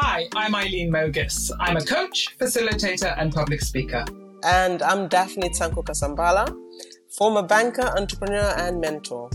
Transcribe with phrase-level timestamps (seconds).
[0.00, 1.50] Hi, I'm Eileen Mogis.
[1.58, 4.04] I'm a coach, facilitator, and public speaker.
[4.44, 6.56] And I'm Daphne Tsanko Kasambala,
[7.18, 9.28] former banker, entrepreneur, and mentor.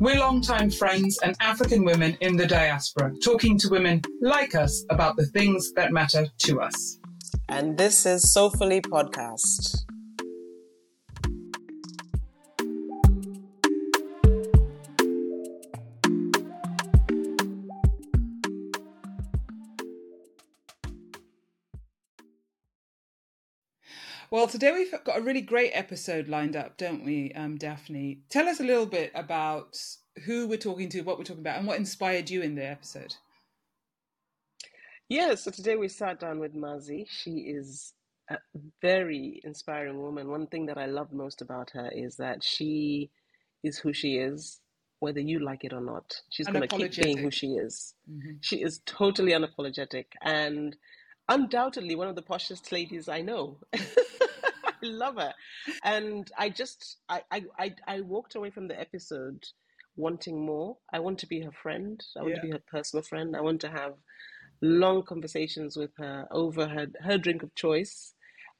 [0.00, 5.16] We're longtime friends and African women in the diaspora, talking to women like us about
[5.16, 6.98] the things that matter to us.
[7.48, 9.84] And this is Soulfully Podcast.
[24.32, 28.20] Well, today we've got a really great episode lined up, don't we, um, Daphne?
[28.30, 29.76] Tell us a little bit about
[30.24, 33.16] who we're talking to, what we're talking about, and what inspired you in the episode.
[35.08, 37.06] Yeah, so today we sat down with Mazzi.
[37.10, 37.92] She is
[38.30, 38.36] a
[38.80, 40.30] very inspiring woman.
[40.30, 43.10] One thing that I love most about her is that she
[43.64, 44.60] is who she is,
[45.00, 46.14] whether you like it or not.
[46.30, 47.94] She's going to keep being who she is.
[48.08, 48.36] Mm-hmm.
[48.42, 50.76] She is totally unapologetic and
[51.28, 53.58] undoubtedly one of the poshest ladies I know.
[54.84, 55.32] I love her.
[55.84, 59.44] And I just I, I I walked away from the episode
[59.96, 60.76] wanting more.
[60.92, 62.02] I want to be her friend.
[62.16, 62.40] I want yeah.
[62.40, 63.36] to be her personal friend.
[63.36, 63.94] I want to have
[64.62, 68.14] long conversations with her over her her drink of choice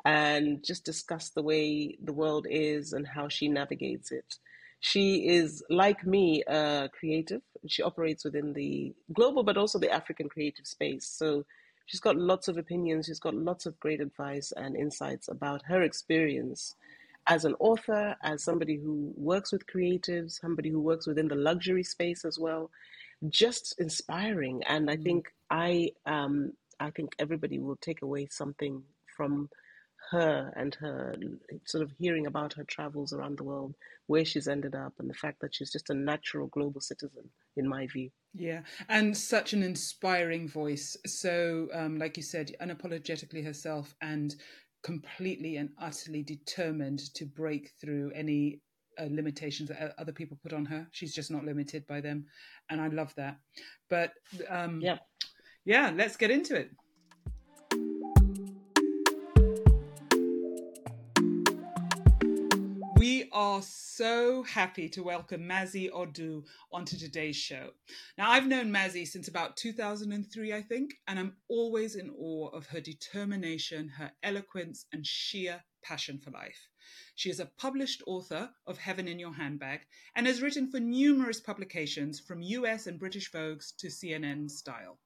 [0.04, 4.36] and just discuss the way the world is and how she navigates it.
[4.80, 7.42] She is like me, a creative.
[7.68, 11.06] She operates within the global but also the African creative space.
[11.06, 11.44] So
[11.90, 15.82] she's got lots of opinions, she's got lots of great advice and insights about her
[15.82, 16.76] experience
[17.26, 21.82] as an author, as somebody who works with creatives, somebody who works within the luxury
[21.82, 22.70] space as well.
[23.28, 25.02] Just inspiring, and I mm.
[25.02, 28.84] think I um, I think everybody will take away something
[29.16, 29.48] from
[30.10, 31.14] her and her
[31.66, 33.74] sort of hearing about her travels around the world,
[34.06, 37.68] where she's ended up, and the fact that she's just a natural global citizen, in
[37.68, 38.10] my view.
[38.34, 40.96] Yeah, and such an inspiring voice.
[41.06, 44.34] So, um, like you said, unapologetically herself and
[44.82, 48.60] completely and utterly determined to break through any
[48.98, 50.86] uh, limitations that other people put on her.
[50.92, 52.26] She's just not limited by them,
[52.70, 53.38] and I love that.
[53.88, 54.12] But
[54.48, 54.98] um, yeah,
[55.64, 56.70] yeah, let's get into it.
[63.32, 66.42] Are so happy to welcome Mazzi Odu
[66.72, 67.70] onto today's show.
[68.18, 72.66] Now, I've known Mazzi since about 2003, I think, and I'm always in awe of
[72.66, 76.68] her determination, her eloquence, and sheer passion for life.
[77.14, 79.82] She is a published author of Heaven in Your Handbag
[80.16, 84.98] and has written for numerous publications from US and British Vogues to CNN Style.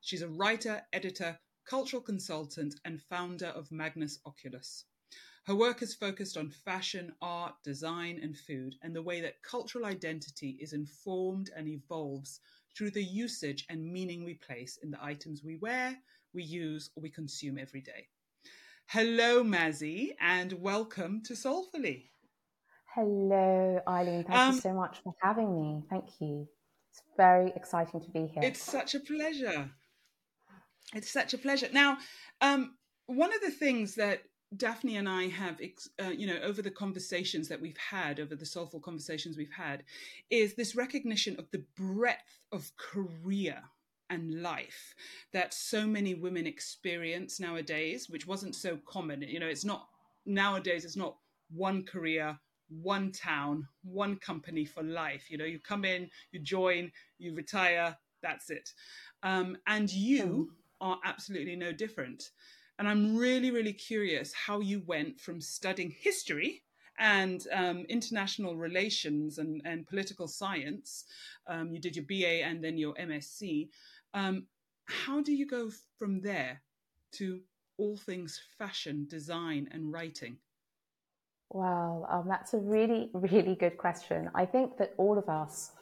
[0.00, 4.86] She's a writer, editor, cultural consultant, and founder of Magnus Oculus.
[5.48, 9.86] Her work is focused on fashion, art, design, and food, and the way that cultural
[9.86, 12.40] identity is informed and evolves
[12.76, 15.96] through the usage and meaning we place in the items we wear,
[16.34, 18.08] we use, or we consume every day.
[18.88, 22.10] Hello, Mazzi, and welcome to Soulfully.
[22.94, 24.24] Hello, Eileen.
[24.24, 25.82] Thank um, you so much for having me.
[25.88, 26.46] Thank you.
[26.90, 28.42] It's very exciting to be here.
[28.42, 29.70] It's such a pleasure.
[30.94, 31.68] It's such a pleasure.
[31.72, 31.96] Now,
[32.42, 32.74] um,
[33.06, 34.20] one of the things that
[34.56, 35.60] Daphne and I have,
[36.02, 39.84] uh, you know, over the conversations that we've had, over the soulful conversations we've had,
[40.30, 43.62] is this recognition of the breadth of career
[44.10, 44.94] and life
[45.32, 49.20] that so many women experience nowadays, which wasn't so common.
[49.22, 49.88] You know, it's not
[50.24, 51.16] nowadays, it's not
[51.54, 52.38] one career,
[52.68, 55.30] one town, one company for life.
[55.30, 58.72] You know, you come in, you join, you retire, that's it.
[59.22, 60.88] Um, and you hmm.
[60.88, 62.30] are absolutely no different.
[62.78, 66.62] And I'm really, really curious how you went from studying history
[66.98, 71.04] and um, international relations and, and political science.
[71.46, 73.68] Um, you did your BA and then your MSc.
[74.14, 74.46] Um,
[74.84, 76.62] how do you go from there
[77.12, 77.40] to
[77.78, 80.36] all things fashion, design, and writing?
[81.50, 84.30] Well, um, that's a really, really good question.
[84.34, 85.72] I think that all of us,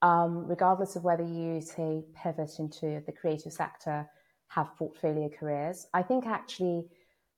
[0.00, 4.08] um, regardless of whether you say pivot into the creative sector,
[4.54, 5.86] have portfolio careers.
[5.94, 6.84] I think actually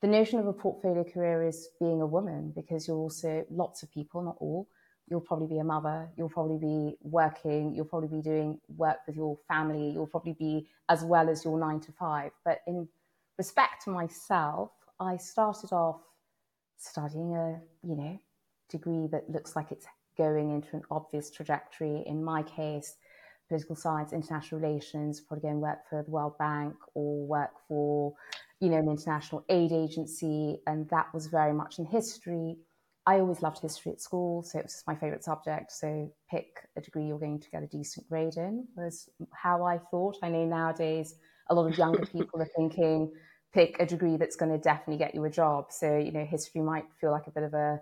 [0.02, 3.90] the notion of a portfolio career is being a woman because you're also lots of
[3.93, 4.69] people, not all.
[5.08, 9.16] You'll probably be a mother, you'll probably be working, you'll probably be doing work with
[9.16, 12.32] your family, you'll probably be as well as your nine to five.
[12.44, 12.88] But in
[13.37, 16.00] respect to myself, I started off
[16.78, 18.19] studying a, you know,
[18.70, 22.02] degree that looks like it's going into an obvious trajectory.
[22.06, 22.96] In my case,
[23.49, 28.14] political science, international relations, probably go and work for the World Bank or work for,
[28.61, 30.61] you know, an international aid agency.
[30.67, 32.56] And that was very much in history.
[33.06, 35.73] I always loved history at school, so it was my favorite subject.
[35.73, 39.79] So pick a degree you're going to get a decent grade in was how I
[39.90, 40.17] thought.
[40.23, 41.14] I know nowadays
[41.50, 43.12] a lot of younger people are thinking,
[43.52, 45.67] pick a degree that's going to definitely get you a job.
[45.70, 47.81] So, you know, history might feel like a bit of a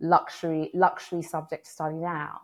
[0.00, 2.40] luxury luxury subject to study now.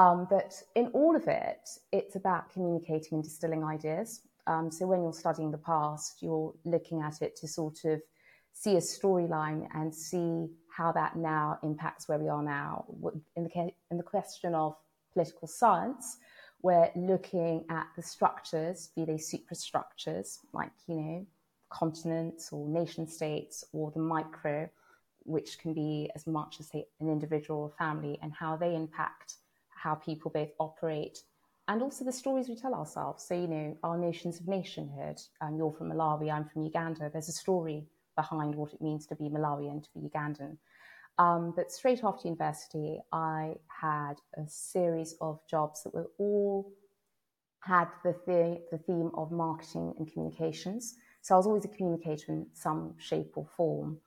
[0.00, 4.08] Um, but in all of it, it's about communicating and distilling ideas.
[4.46, 8.00] Um, so when you're studying the past, you're looking at it to sort of
[8.62, 12.86] see a storyline and see how that now impacts where we are now.
[13.36, 13.50] In the,
[13.90, 14.74] in the question of
[15.12, 16.16] political science,
[16.62, 21.26] we're looking at the structures, be they superstructures, like, you know,
[21.68, 24.68] continents or nation states, or the micro,
[25.24, 29.34] which can be as much as say, an individual or family, and how they impact
[29.82, 31.18] how people both operate
[31.68, 33.24] and also the stories we tell ourselves.
[33.24, 35.20] So, you know, our notions of nationhood.
[35.40, 37.10] Um, you're from Malawi, I'm from Uganda.
[37.12, 37.86] There's a story
[38.16, 40.56] behind what it means to be Malawian, to be Ugandan.
[41.18, 46.72] Um, but straight after university, I had a series of jobs that were all
[47.60, 50.96] had the, the, the theme of marketing and communications.
[51.20, 53.98] So I was always a communicator in some shape or form.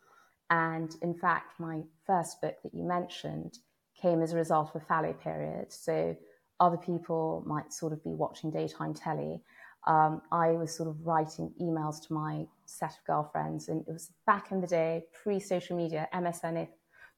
[0.49, 3.59] And in fact, my first book that you mentioned
[4.03, 5.71] came as a result of a fallow period.
[5.71, 6.15] So
[6.59, 9.41] other people might sort of be watching daytime telly.
[9.88, 14.11] Um, I was sort of writing emails to my set of girlfriends, and it was
[14.25, 16.67] back in the day, pre social media, MSN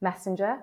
[0.01, 0.59] Messenger.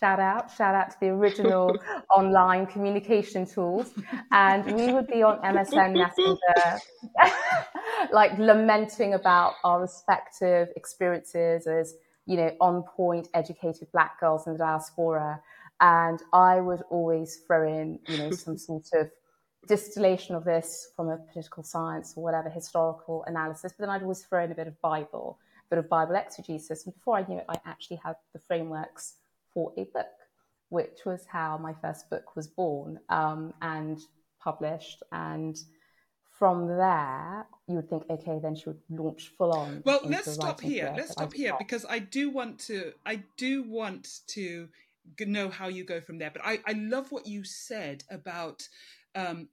[0.00, 1.76] Shout out, shout out to the original
[2.16, 3.92] online communication tools.
[4.32, 6.80] And we would be on MSN Messenger,
[8.12, 11.94] like lamenting about our respective experiences as,
[12.26, 15.40] you know, on point, educated black girls in the diaspora.
[15.80, 19.10] And I would always throw in, you know, some sort of
[19.66, 24.22] distillation of this from a political science or whatever historical analysis, but then I'd always
[24.22, 26.84] throw in a bit of Bible a bit of Bible exegesis.
[26.84, 29.14] And before I knew it, I actually had the frameworks
[29.52, 30.06] for a book,
[30.68, 33.98] which was how my first book was born um, and
[34.40, 35.02] published.
[35.12, 35.56] And
[36.38, 39.82] from there, you would think, okay, then she would launch full on.
[39.84, 40.92] Well, let's stop here.
[40.96, 42.92] Let's stop here because I do want to.
[43.06, 44.68] I do want to
[45.20, 46.30] know how you go from there.
[46.30, 48.66] But I, I love what you said about
[49.14, 49.48] um,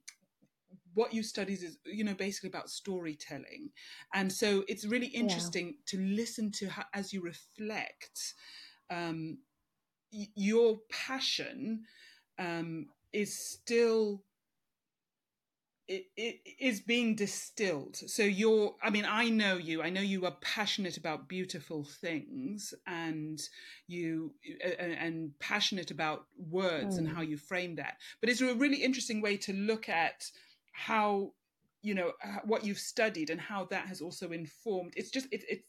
[0.94, 3.70] what you studies is you know basically about storytelling
[4.14, 5.72] and so it's really interesting yeah.
[5.86, 8.34] to listen to how, as you reflect
[8.90, 9.38] um,
[10.12, 11.82] y- your passion
[12.38, 14.22] um, is still
[15.88, 20.24] it, it is being distilled so you're i mean i know you i know you
[20.24, 23.40] are passionate about beautiful things and
[23.88, 24.32] you
[24.78, 26.98] and, and passionate about words mm.
[26.98, 30.30] and how you frame that but it's a really interesting way to look at
[30.72, 31.32] how
[31.82, 32.12] you know
[32.44, 35.64] what you've studied and how that has also informed it's just it, it's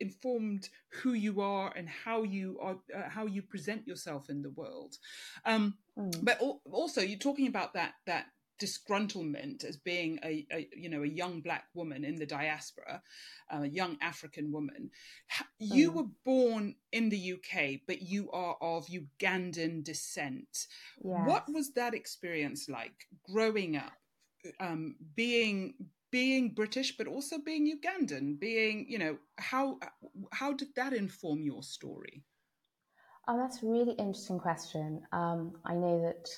[0.00, 0.68] informed
[1.02, 4.96] who you are and how you are uh, how you present yourself in the world
[5.44, 6.24] um mm.
[6.24, 8.26] but al- also you're talking about that that
[8.58, 13.02] disgruntlement as being a, a, you know a young black woman in the diaspora
[13.50, 14.90] a young african woman
[15.58, 15.94] you mm.
[15.94, 20.66] were born in the uk but you are of ugandan descent
[21.04, 21.20] yes.
[21.24, 23.92] what was that experience like growing up
[24.60, 25.74] um, being
[26.10, 29.78] being British, but also being Ugandan, being you know how
[30.32, 32.24] how did that inform your story?
[33.26, 35.02] Oh, that's a really interesting question.
[35.12, 36.28] Um, I know that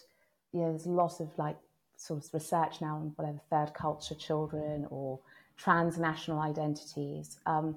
[0.52, 1.56] you know there's a lot of like
[2.00, 5.20] sort of research now on whatever third culture children or
[5.56, 7.38] transnational identities.
[7.44, 7.76] Um,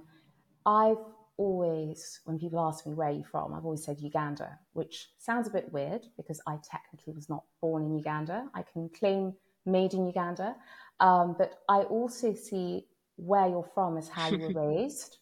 [0.65, 1.03] I've
[1.37, 5.47] always, when people ask me where are you from, I've always said Uganda, which sounds
[5.47, 8.47] a bit weird because I technically was not born in Uganda.
[8.53, 9.33] I can claim
[9.65, 10.55] made in Uganda.
[10.99, 15.17] Um, but I also see where you're from as how you were raised.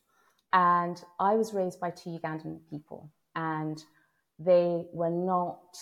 [0.54, 3.82] And I was raised by two Ugandan people, and
[4.38, 5.78] they were not,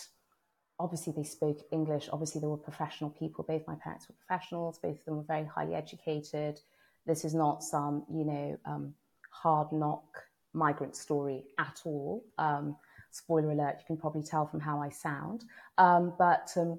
[0.80, 2.08] obviously, they spoke English.
[2.12, 3.44] Obviously, they were professional people.
[3.46, 6.60] Both my parents were professionals, both of them were very highly educated.
[7.06, 8.94] This is not some, you know, um,
[9.30, 12.24] hard knock migrant story at all.
[12.38, 12.76] Um,
[13.10, 15.44] spoiler alert, you can probably tell from how I sound.
[15.78, 16.78] Um, but um,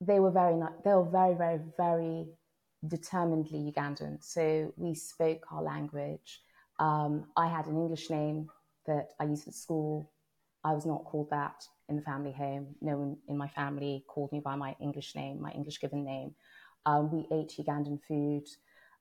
[0.00, 0.54] they were very
[0.84, 2.26] they were very very very
[2.86, 4.22] determinedly Ugandan.
[4.22, 6.40] So we spoke our language.
[6.78, 8.48] Um, I had an English name
[8.86, 10.10] that I used at school.
[10.64, 12.74] I was not called that in the family home.
[12.80, 16.34] No one in my family called me by my English name, my English given name.
[16.86, 18.44] Um, we ate Ugandan food.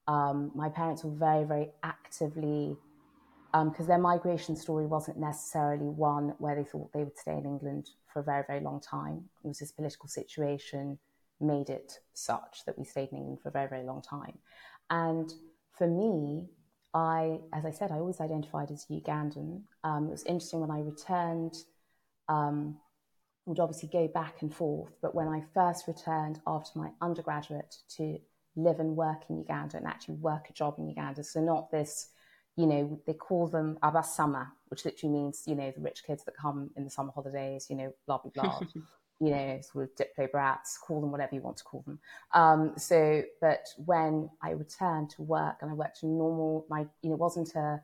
[0.07, 2.77] Um, my parents were very, very actively
[3.51, 7.45] because um, their migration story wasn't necessarily one where they thought they would stay in
[7.45, 9.23] England for a very, very long time.
[9.43, 10.97] It was this political situation
[11.39, 14.37] made it such that we stayed in England for a very, very long time.
[14.89, 15.31] And
[15.71, 16.49] for me,
[16.93, 19.61] I, as I said, I always identified as Ugandan.
[19.83, 21.55] Um, it was interesting when I returned,
[22.29, 22.77] um,
[23.45, 28.19] would obviously go back and forth, but when I first returned after my undergraduate to
[28.57, 31.23] live and work in Uganda and actually work a job in Uganda.
[31.23, 32.09] So not this,
[32.57, 36.35] you know, they call them abasama, which literally means, you know, the rich kids that
[36.35, 38.59] come in the summer holidays, you know, blah, blah, blah.
[39.19, 41.99] you know, sort of diplo brats, call them whatever you want to call them.
[42.33, 47.09] Um, so, but when I returned to work and I worked in normal, my, you
[47.09, 47.81] know, it wasn't a,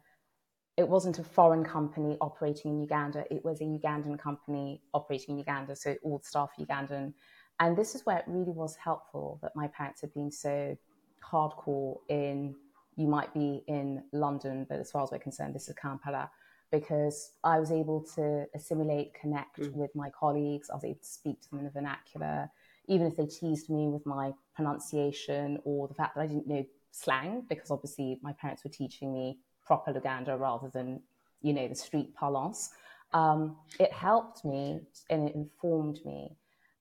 [0.77, 3.25] it wasn't a foreign company operating in Uganda.
[3.30, 5.75] It was a Ugandan company operating in Uganda.
[5.75, 7.13] So all the staff Ugandan.
[7.60, 10.75] And this is where it really was helpful that my parents had been so
[11.24, 12.56] hardcore in,
[12.96, 16.30] you might be in London, but as far as we're concerned, this is Kampala
[16.72, 19.72] because I was able to assimilate, connect mm.
[19.74, 20.72] with my colleagues.
[20.72, 22.50] I was able to speak to them in the vernacular,
[22.88, 26.65] even if they teased me with my pronunciation or the fact that I didn't know
[26.89, 31.01] slang, because obviously my parents were teaching me proper Luganda rather than,
[31.41, 32.72] you know, the street parlance.
[33.13, 36.36] Um, it helped me and it informed me.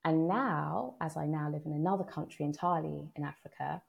[0.05, 3.83] And now, as I now live in another country entirely in Africa,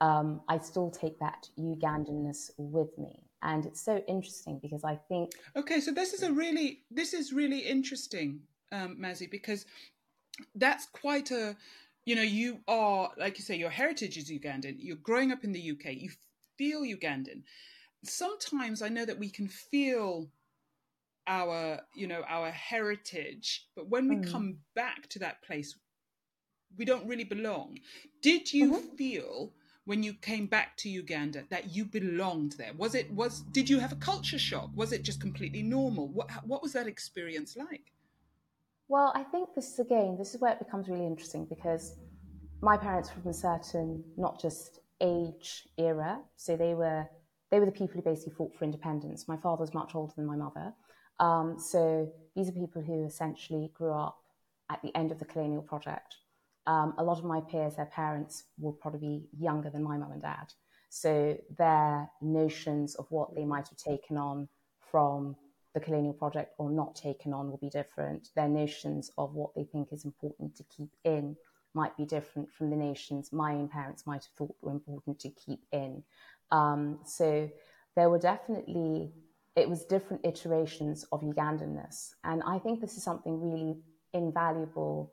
[0.00, 5.32] um, I still take that Ugandanness with me and it's so interesting because I think
[5.56, 8.40] okay, so this is a really this is really interesting,
[8.72, 9.66] um, Mazzi, because
[10.54, 11.56] that's quite a
[12.04, 14.76] you know you are like you say your heritage is Ugandan.
[14.78, 15.94] You're growing up in the UK.
[15.94, 16.10] You
[16.56, 17.42] feel Ugandan.
[18.04, 20.30] Sometimes I know that we can feel
[21.26, 24.30] our you know our heritage, but when we mm.
[24.30, 25.76] come back to that place,
[26.76, 27.78] we don't really belong.
[28.22, 28.96] Did you mm-hmm.
[28.96, 29.52] feel?
[29.88, 32.74] when you came back to Uganda that you belonged there?
[32.76, 34.68] Was it was did you have a culture shock?
[34.74, 36.08] Was it just completely normal?
[36.08, 37.90] What what was that experience like?
[38.88, 41.96] Well, I think this is again this is where it becomes really interesting because
[42.60, 47.08] my parents were from a certain not just age era, so they were
[47.50, 49.28] they were the people who basically fought for independence.
[49.28, 50.72] My father was much older than my mother,
[51.20, 54.18] um, so these are people who essentially grew up
[54.70, 56.16] at the end of the colonial project
[56.68, 60.12] um, a lot of my peers, their parents will probably be younger than my mum
[60.12, 60.52] and dad.
[60.90, 64.48] So their notions of what they might have taken on
[64.90, 65.34] from
[65.72, 68.28] the colonial project or not taken on will be different.
[68.36, 71.36] Their notions of what they think is important to keep in
[71.72, 75.30] might be different from the notions my own parents might have thought were important to
[75.30, 76.02] keep in.
[76.50, 77.50] Um, so
[77.96, 79.12] there were definitely,
[79.56, 82.14] it was different iterations of Ugandanness.
[82.24, 83.78] And I think this is something really
[84.12, 85.12] invaluable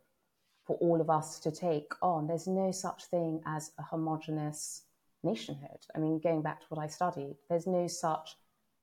[0.66, 2.28] for all of us to take on.
[2.28, 4.84] There's no such thing as a homogenous
[5.24, 5.80] nationhood.
[5.96, 8.36] I mean, going back to what I studied, there's no such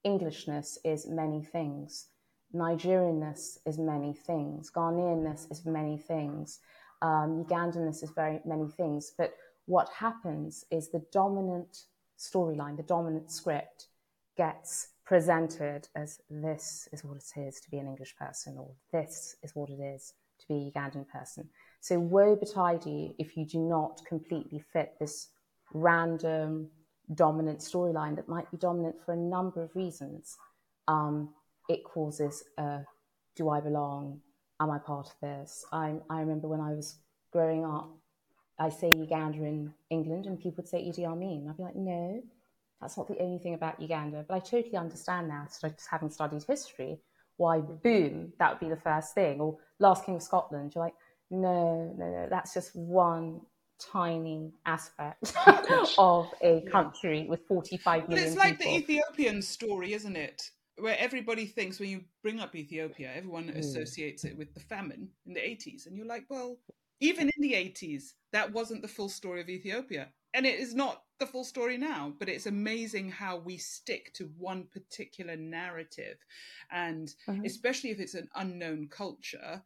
[0.05, 2.09] Englishness is many things.
[2.55, 4.71] Nigerianness is many things.
[4.71, 6.59] Ghanaianness is many things.
[7.03, 9.13] Um, Ugandanness is very many things.
[9.17, 9.35] But
[9.67, 11.85] what happens is the dominant
[12.23, 13.89] storyline, the dominant script
[14.37, 19.37] gets presented as this is what it is to be an English person, or this
[19.43, 21.49] is what it is to be a Ugandan person.
[21.81, 25.29] So woe betide you if you do not completely fit this
[25.75, 26.71] random
[27.15, 30.37] dominant storyline that might be dominant for a number of reasons.
[30.89, 31.31] Um,
[31.69, 32.81] it causes a
[33.37, 34.21] do I belong?
[34.61, 35.65] Am I part of this?
[35.73, 36.99] I, I remember when I was
[37.33, 37.91] growing up,
[38.63, 41.49] I say Uganda in England, and people would say Idi Amin.
[41.49, 42.23] I'd be like, no,
[42.81, 44.25] that's not the only thing about Uganda.
[44.29, 47.01] But I totally understand now, just having studied history,
[47.39, 49.41] why boom, that would be the first thing.
[49.41, 50.95] Or Last King of Scotland, you're like,
[51.29, 52.29] no, no, no.
[52.31, 53.41] That's just one
[53.81, 55.35] tiny aspect
[55.99, 58.25] of a country with 45 million.
[58.25, 58.73] But it's like people.
[58.73, 60.41] the Ethiopian story, isn't it?
[60.79, 63.59] Where everybody thinks when you bring up Ethiopia, everyone mm.
[63.59, 65.87] associates it with the famine in the 80s.
[65.87, 66.59] And you're like, well,
[67.03, 70.09] even in the 80s, that wasn't the full story of Ethiopia.
[70.35, 74.31] And it is not the full story now, but it's amazing how we stick to
[74.39, 76.17] one particular narrative.
[76.71, 77.45] And mm-hmm.
[77.45, 79.63] especially if it's an unknown culture,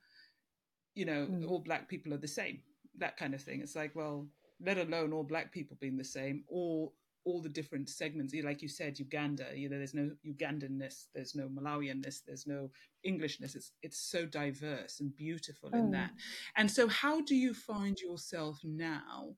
[0.95, 1.49] you know, mm.
[1.49, 2.61] all black people are the same,
[2.99, 3.61] that kind of thing.
[3.61, 4.27] It's like, well,
[4.61, 6.95] let alone all black people being the same, all
[7.27, 8.33] all the different segments.
[8.43, 12.71] Like you said, Uganda, you know, there's no Ugandanness, there's no Malawianness, there's no
[13.05, 13.55] Englishness.
[13.55, 15.79] It's it's so diverse and beautiful mm.
[15.79, 16.13] in that.
[16.57, 19.35] And so, how do you find yourself now?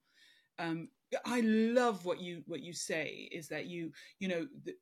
[0.58, 0.88] Um,
[1.24, 4.74] I love what you what you say is that you you know the,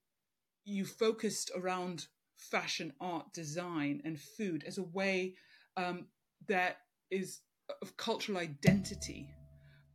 [0.65, 5.35] you focused around fashion, art, design, and food as a way
[5.77, 6.07] um,
[6.49, 6.79] that
[7.11, 7.41] is
[7.83, 9.29] of cultural identity.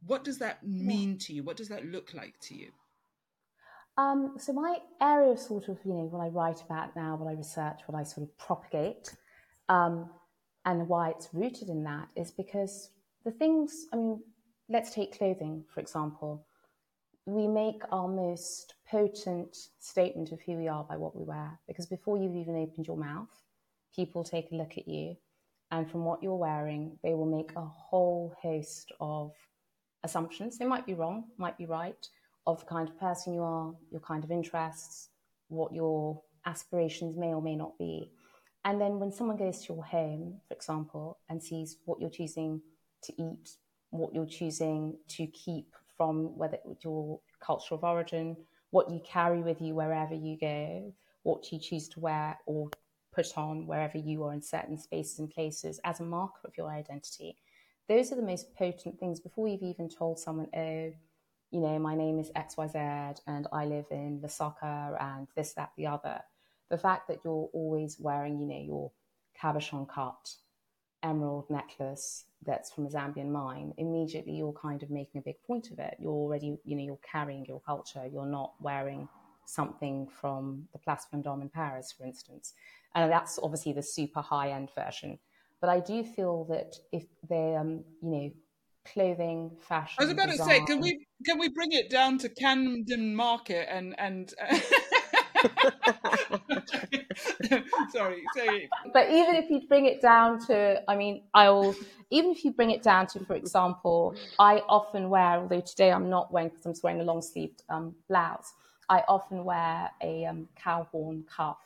[0.08, 1.44] What does that mean to you?
[1.44, 2.72] What does that look like to you?
[3.98, 7.29] Um, so my area of sort of, you know, what I write about now, what
[7.29, 9.15] I research, what I sort of propagate,
[9.69, 10.10] um,
[10.65, 12.91] and why it's rooted in that is because
[13.25, 14.21] the things, I mean,
[14.69, 16.45] let's take clothing, for example.
[17.25, 21.86] We make our most potent statement of who we are by what we wear, because
[21.86, 23.29] before you've even opened your mouth,
[23.95, 25.15] people take a look at you
[25.71, 29.31] and from what you're wearing, they will make a whole host of
[30.03, 30.57] assumptions.
[30.57, 32.07] They might be wrong, might be right,
[32.48, 35.10] of the kind of person you are, your kind of interests,
[35.48, 38.12] what your aspirations may or may not be.
[38.65, 42.62] And then when someone goes to your home, for example, and sees what you're choosing
[43.03, 43.57] to eat,
[43.89, 48.38] what you're choosing to keep from whether your culture of origin,
[48.69, 50.93] what you carry with you wherever you go,
[51.24, 52.69] what you choose to wear or
[53.13, 56.69] put on wherever you are in certain spaces and places as a marker of your
[56.69, 57.38] identity.
[57.89, 60.93] Those are the most potent things before you've even told someone, oh,
[61.51, 65.88] you know, my name is XYZ and I live in Lusaka and this, that, the
[65.88, 66.22] other.
[66.70, 68.91] The fact that you're always wearing, you know, your
[69.39, 70.34] cabochon cut
[71.03, 75.72] emerald necklace that's from a Zambian mine, immediately you're kind of making a big point
[75.72, 75.98] of it.
[76.00, 78.08] You're already, you know, you're carrying your culture.
[78.12, 79.10] You're not wearing
[79.46, 82.53] something from the Place Vendôme in Paris, for instance.
[82.96, 85.20] And that's obviously the super high end version.
[85.60, 88.31] But I do feel that if they, um, you know,
[88.85, 89.97] clothing, fashion.
[90.00, 93.15] I was about design, to say, can we can we bring it down to Camden
[93.15, 94.33] Market and and.
[97.91, 98.69] sorry, sorry.
[98.93, 101.75] But even if you bring it down to, I mean, I'll
[102.09, 106.09] even if you bring it down to, for example, I often wear, although today I'm
[106.09, 108.53] not wearing because I'm wearing a long sleeved um, blouse.
[108.89, 111.59] I often wear a um, cow horn cuff.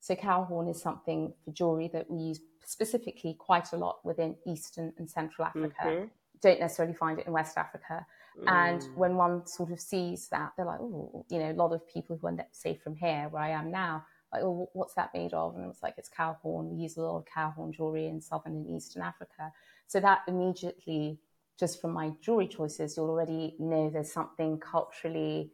[0.00, 4.36] So cow horn is something for jewelry that we use specifically quite a lot within
[4.46, 5.74] Eastern and Central Africa.
[5.84, 6.04] Mm-hmm.
[6.42, 8.04] Don't necessarily find it in West Africa.
[8.40, 8.50] Mm.
[8.50, 11.86] And when one sort of sees that, they're like, oh, you know, a lot of
[11.86, 15.10] people who end up, say, from here, where I am now, like, oh, what's that
[15.14, 15.56] made of?
[15.56, 16.70] And it's like, it's cow horn.
[16.70, 19.52] We use a lot of cow horn jewelry in Southern and Eastern Africa.
[19.86, 21.18] So that immediately,
[21.60, 25.52] just from my jewelry choices, you'll already know there's something culturally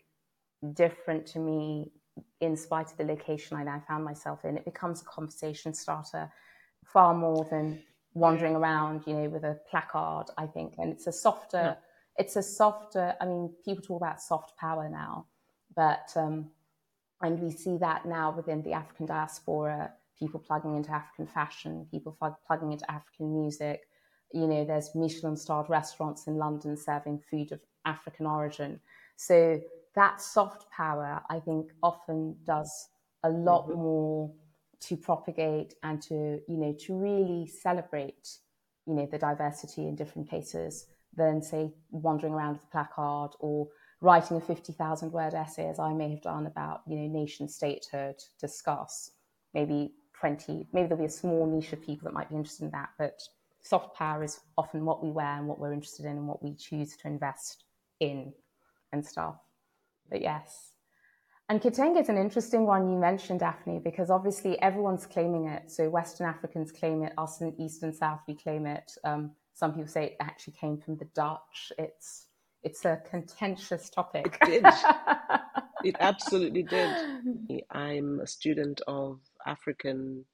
[0.75, 1.91] different to me
[2.41, 4.57] in spite of the location I now found myself in.
[4.57, 6.33] It becomes a conversation starter
[6.85, 7.83] far more than
[8.19, 10.75] wandering around, you know, with a placard, I think.
[10.79, 11.75] And it's a softer, yeah.
[12.17, 15.27] it's a softer, I mean, people talk about soft power now,
[15.75, 16.51] but, um,
[17.21, 22.17] and we see that now within the African diaspora, people plugging into African fashion, people
[22.47, 23.89] plugging into African music.
[24.33, 28.81] You know, there's Michelin starred restaurants in London serving food of African origin.
[29.17, 29.61] So
[29.95, 32.89] that soft power, I think, often does
[33.25, 33.79] a lot mm-hmm.
[33.79, 34.33] more
[34.81, 38.39] to propagate and to, you know, to really celebrate,
[38.87, 43.69] you know, the diversity in different places than, say, wandering around with a placard or
[44.01, 48.17] writing a 50,000 word essay, as I may have done about, you know, nation statehood,
[48.41, 49.11] discuss
[49.55, 52.71] maybe 20, maybe there'll be a small niche of people that might be interested in
[52.71, 53.21] that, but
[53.61, 56.55] soft power is often what we wear and what we're interested in and what we
[56.55, 57.65] choose to invest
[58.01, 58.33] in
[58.93, 59.37] and stuff.
[60.11, 60.73] But yes,
[61.49, 65.71] and Kitenge is an interesting one you mentioned, Daphne, because obviously everyone's claiming it.
[65.71, 68.93] So Western Africans claim it, us in East and South, we claim it.
[69.03, 71.73] Um, some people say it actually came from the Dutch.
[71.79, 72.27] It's
[72.63, 74.37] it's a contentious topic.
[74.43, 74.65] It did.
[75.85, 76.91] it absolutely did.
[77.71, 80.25] I'm a student of African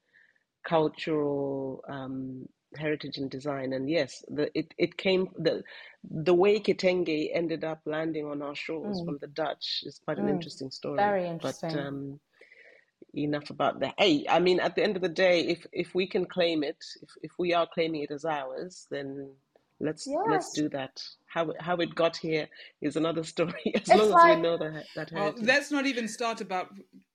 [0.67, 2.47] cultural um,
[2.77, 3.73] heritage and design.
[3.73, 5.63] And yes, the, it, it came the
[6.03, 9.05] the way Kitenge ended up landing on our shores mm.
[9.05, 10.31] from the Dutch is quite an mm.
[10.31, 10.97] interesting story.
[10.97, 11.69] Very interesting.
[11.69, 12.19] But um,
[13.17, 13.95] enough about that.
[13.97, 16.77] Hey, I mean, at the end of the day, if if we can claim it,
[17.01, 19.31] if if we are claiming it as ours, then
[19.79, 20.17] let's yes.
[20.29, 21.01] let's do that.
[21.27, 22.47] How how it got here
[22.81, 23.53] is another story.
[23.73, 25.35] As it's long like, as we know that that heritage.
[25.37, 26.69] Well, let's not even start about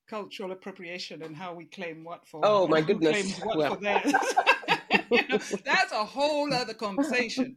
[0.09, 2.41] cultural appropriation and how we claim what for.
[2.43, 3.41] Oh my goodness!
[3.55, 3.79] well.
[5.65, 7.57] that's a whole other conversation.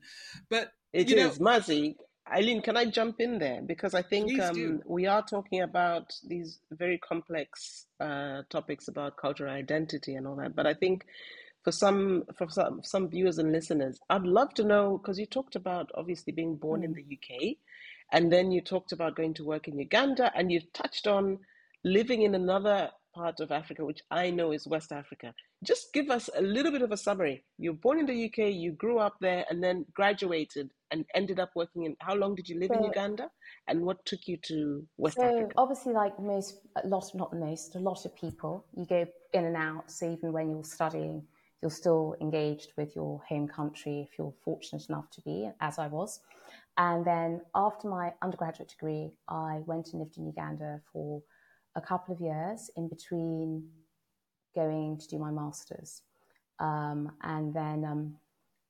[0.49, 1.95] But it is know, Mazzi.
[2.31, 6.59] Eileen, can I jump in there because I think um, we are talking about these
[6.71, 10.55] very complex uh, topics about cultural identity and all that.
[10.55, 11.05] But I think
[11.63, 15.55] for some for some some viewers and listeners, I'd love to know because you talked
[15.55, 16.85] about obviously being born mm.
[16.85, 17.57] in the UK,
[18.11, 21.39] and then you talked about going to work in Uganda, and you touched on
[21.83, 25.33] living in another part of Africa, which I know is West Africa.
[25.63, 27.43] Just give us a little bit of a summary.
[27.57, 31.39] You were born in the UK, you grew up there, and then graduated and ended
[31.39, 31.95] up working in.
[31.99, 33.29] How long did you live so, in Uganda,
[33.67, 35.53] and what took you to West so Africa?
[35.57, 39.55] Obviously, like most, a lot, not most, a lot of people, you go in and
[39.55, 39.89] out.
[39.91, 41.23] So even when you're studying,
[41.61, 45.87] you're still engaged with your home country if you're fortunate enough to be, as I
[45.87, 46.19] was.
[46.77, 51.21] And then after my undergraduate degree, I went and lived in Uganda for
[51.75, 53.67] a couple of years in between
[54.55, 56.01] going to do my master's.
[56.59, 58.15] Um, and then um,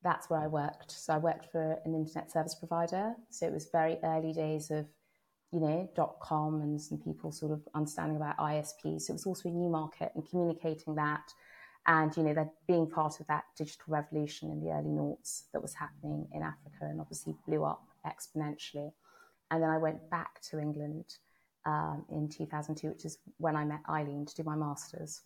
[0.04, 0.92] that's where I worked.
[0.92, 3.14] So I worked for an internet service provider.
[3.30, 4.86] So it was very early days of,
[5.52, 9.02] you know, dot com and some people sort of understanding about ISP.
[9.02, 11.32] So it was also a new market and communicating that.
[11.86, 15.62] And, you know, that being part of that digital revolution in the early noughts that
[15.62, 18.94] was happening in Africa and obviously blew up exponentially.
[19.52, 21.18] And then I went back to England
[21.66, 25.22] um, in 2002, which is when I met Eileen to do my master's.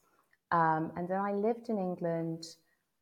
[0.52, 2.45] Um, and then I lived in England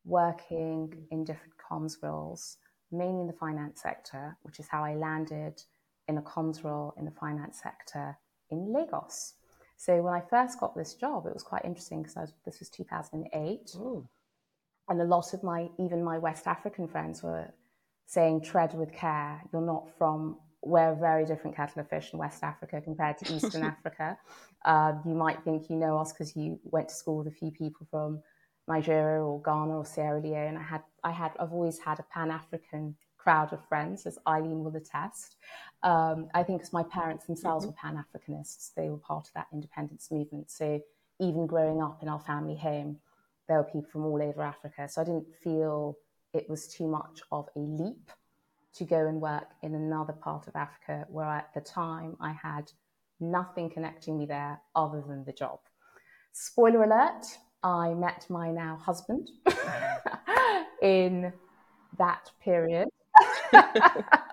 [0.04, 2.58] working in different comms roles,
[2.91, 5.62] mainly in the finance sector, which is how I landed
[6.08, 8.17] in a comms role in the finance sector
[8.50, 9.34] in Lagos.
[9.78, 13.71] So when I first got this job, it was quite interesting because this was 2008.
[13.76, 14.08] Ooh.
[14.88, 17.52] And a lot of my, even my West African friends were
[18.06, 19.41] saying, tread with care.
[19.52, 23.34] You're not from, we're a very different kettle of fish in West Africa compared to
[23.34, 24.17] Eastern Africa.
[24.65, 27.51] Uh, you might think you know us because you went to school with a few
[27.51, 28.21] people from
[28.67, 30.58] Nigeria or Ghana or Sierra Leone.
[30.58, 34.63] I had, I had, I've always had a Pan African crowd of friends, as Eileen
[34.63, 35.36] will attest.
[35.84, 37.88] Um, I think because my parents themselves mm-hmm.
[37.88, 40.49] were Pan Africanists, they were part of that independence movement.
[40.49, 40.82] So
[41.19, 42.97] even growing up in our family home,
[43.47, 44.88] there were people from all over Africa.
[44.89, 45.97] So I didn't feel
[46.34, 48.12] it was too much of a leap
[48.75, 52.71] to go and work in another part of Africa where at the time I had
[53.19, 55.59] nothing connecting me there other than the job.
[56.33, 57.25] Spoiler alert,
[57.63, 59.29] I met my now husband
[60.81, 61.31] in
[61.97, 62.89] that period.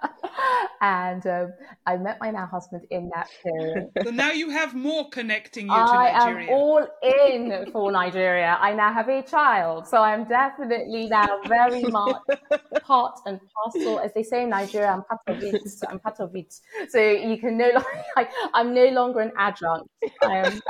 [0.83, 1.53] and um,
[1.87, 3.89] I met my now husband in that period.
[4.05, 6.19] So now you have more connecting you to Nigeria.
[6.19, 8.59] I am all in for Nigeria.
[8.61, 12.17] I now have a child, so I'm definitely now very much
[12.83, 14.89] part and parcel, as they say in Nigeria.
[14.89, 15.63] I'm part of it.
[15.89, 16.53] I'm part of it.
[16.89, 17.89] So you can no longer.
[18.17, 19.89] Like, I'm no longer an adjunct.
[20.23, 20.61] I am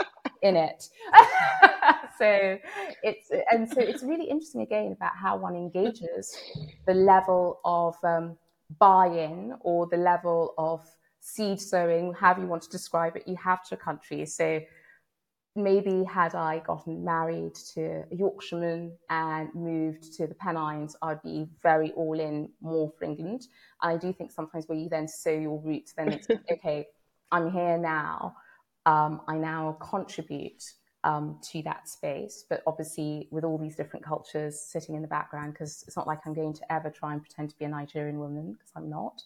[0.43, 0.89] in it.
[2.19, 2.59] so
[3.03, 6.37] it's and so it's really interesting again about how one engages
[6.87, 8.37] the level of um,
[8.79, 10.85] buy-in or the level of
[11.21, 14.27] seed sowing, however you want to describe it, you have to a country.
[14.27, 14.61] So
[15.55, 21.47] maybe had I gotten married to a Yorkshireman and moved to the Pennines, I'd be
[21.63, 23.47] very all in more for England.
[23.81, 26.87] I do think sometimes where you then sow your roots, then it's okay,
[27.31, 28.37] I'm here now.
[28.85, 30.63] Um, I now contribute
[31.05, 32.45] um, to that space.
[32.49, 36.21] But obviously, with all these different cultures sitting in the background, because it's not like
[36.25, 39.23] I'm going to ever try and pretend to be a Nigerian woman, because I'm not.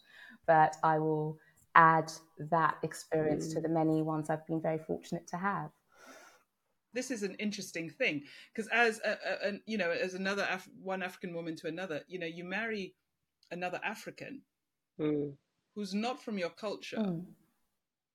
[0.47, 1.39] But I will
[1.75, 3.55] add that experience mm.
[3.55, 5.71] to the many ones I've been very fortunate to have.
[6.95, 8.23] This is an interesting thing
[8.55, 12.01] because, as a, a, a, you know, as another Af- one African woman to another,
[12.09, 12.95] you know, you marry
[13.51, 14.41] another African
[14.99, 15.33] mm.
[15.75, 16.97] who's not from your culture.
[16.97, 17.25] Mm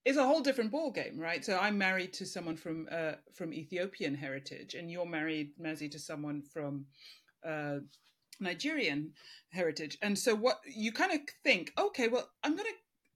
[0.05, 1.43] it's a whole different ball game, right?
[1.45, 5.99] So I'm married to someone from uh, from Ethiopian heritage, and you're married, Mazzi, to
[5.99, 6.85] someone from
[7.45, 7.77] uh,
[8.39, 9.13] Nigerian
[9.49, 9.97] heritage.
[10.01, 12.69] And so what you kind of think, okay, well, I'm gonna,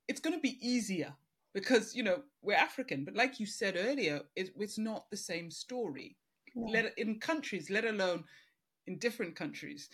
[0.07, 1.13] it's gonna be easier
[1.53, 5.49] because you know we're African, but like you said earlier, it, it's not the same
[5.49, 6.15] story.
[6.55, 8.23] Let in countries, let alone
[8.87, 9.89] in different countries.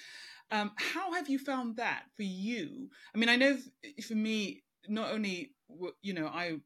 [0.51, 2.89] Um, how have you found that for you?
[3.15, 3.58] I mean, I know
[4.06, 5.54] for me, not only
[6.01, 6.58] you know I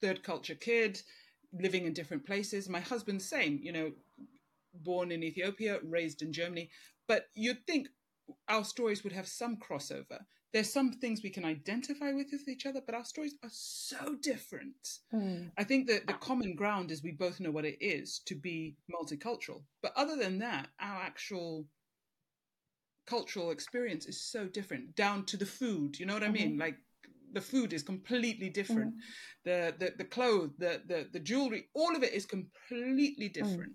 [0.00, 1.00] third culture kid,
[1.52, 2.68] living in different places.
[2.68, 3.92] My husband's same, you know,
[4.74, 6.70] born in Ethiopia, raised in Germany.
[7.06, 7.88] But you'd think
[8.48, 10.20] our stories would have some crossover.
[10.52, 14.16] There's some things we can identify with with each other, but our stories are so
[14.22, 14.98] different.
[15.12, 15.50] Mm.
[15.58, 18.76] I think that the common ground is we both know what it is to be
[18.90, 19.62] multicultural.
[19.82, 21.66] But other than that, our actual
[23.06, 25.98] cultural experience is so different, down to the food.
[25.98, 26.52] You know what I mean?
[26.52, 26.60] Mm-hmm.
[26.60, 26.76] Like
[27.38, 29.00] the food is completely different mm.
[29.44, 33.32] the, the the clothes the, the the jewelry all of it is completely mm.
[33.32, 33.72] different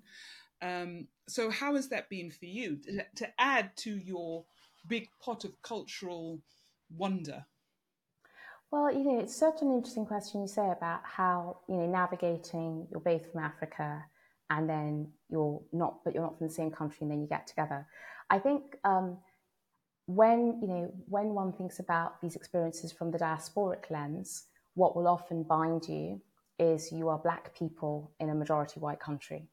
[0.62, 0.84] mm.
[0.84, 4.44] um, so how has that been for you to, to add to your
[4.88, 6.42] big pot of cultural
[6.98, 7.46] wonder
[8.74, 12.88] well, you know, it's such an interesting question you say about how, you know, navigating,
[12.90, 14.04] you're both from Africa
[14.50, 17.46] and then you're not, but you're not from the same country and then you get
[17.46, 17.86] together.
[18.32, 19.18] I think um,
[20.06, 25.08] when you know when one thinks about these experiences from the diasporic lens, what will
[25.08, 26.22] often bind you
[26.60, 29.48] is you are black people in a majority white country,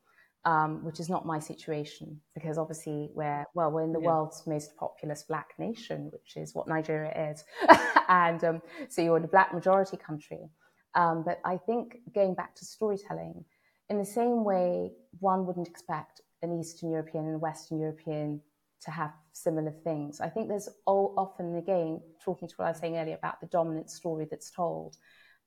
[0.45, 4.09] um, which is not my situation because obviously we're well we're in the yeah.
[4.09, 7.45] world's most populous black nation, which is what Nigeria is,
[8.09, 10.49] and um, so you're in a black majority country.
[10.97, 13.45] Um, but I think going back to storytelling,
[13.89, 18.41] in the same way one wouldn't expect an Eastern European and a Western European
[18.83, 20.21] to have similar things.
[20.21, 23.47] I think there's all, often, again, talking to what I was saying earlier about the
[23.47, 24.97] dominant story that's told.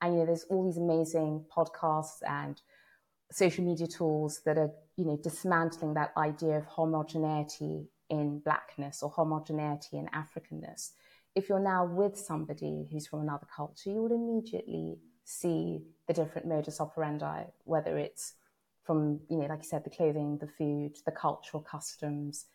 [0.02, 2.62] And, you know, there's all these amazing podcasts and
[3.32, 9.10] social media tools that are, you know, dismantling that idea of homogeneity in blackness or
[9.10, 10.92] homogeneity in Africanness.
[11.36, 16.48] If you're now with somebody who's from another culture, you would immediately see the different
[16.48, 18.34] modus operandi, whether it's
[18.84, 22.46] from you know, like you said, the clothing, the food, the cultural customs.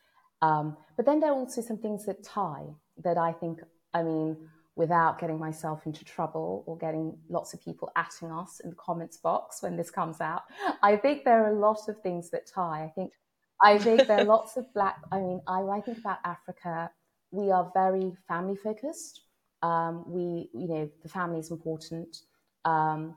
[0.43, 2.67] Um, but then there are also some things that tie
[3.03, 3.61] that I think,
[3.95, 4.37] I mean,
[4.77, 9.17] without getting myself into trouble or getting lots of people atting us in the comments
[9.17, 10.43] box when this comes out,
[10.83, 12.85] I think there are a lot of things that tie.
[12.85, 13.13] I think
[13.61, 14.99] I think there are lots of black.
[15.11, 16.91] I mean, I, when I think about Africa,
[17.33, 19.23] we are very family focused.
[19.63, 22.19] Um, we, you know, the family is important.
[22.65, 23.17] Um,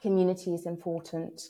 [0.00, 1.40] community is important.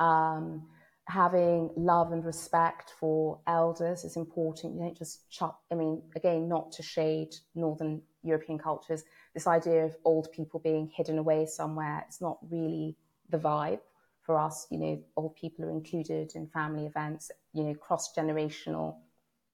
[0.00, 0.66] Um,
[1.08, 4.74] having love and respect for elders is important.
[4.74, 9.86] You don't just chop, I mean, again, not to shade Northern European cultures, this idea
[9.86, 12.96] of old people being hidden away somewhere, it's not really
[13.30, 13.80] the vibe
[14.20, 14.66] for us.
[14.70, 18.96] You know, old people are included in family events, you know, cross generational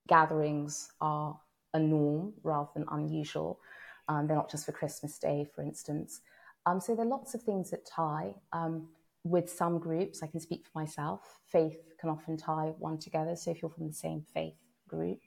[0.09, 1.39] gatherings are
[1.73, 3.61] a norm rather than unusual.
[4.09, 6.21] Um, they're not just for Christmas Day, for instance.
[6.67, 8.35] Um, so there are lots of things that tie.
[8.53, 8.89] Um,
[9.25, 13.35] with some groups, I can speak for myself, faith can often tie one together.
[13.37, 14.55] So if you're from the same faith
[14.87, 15.19] group,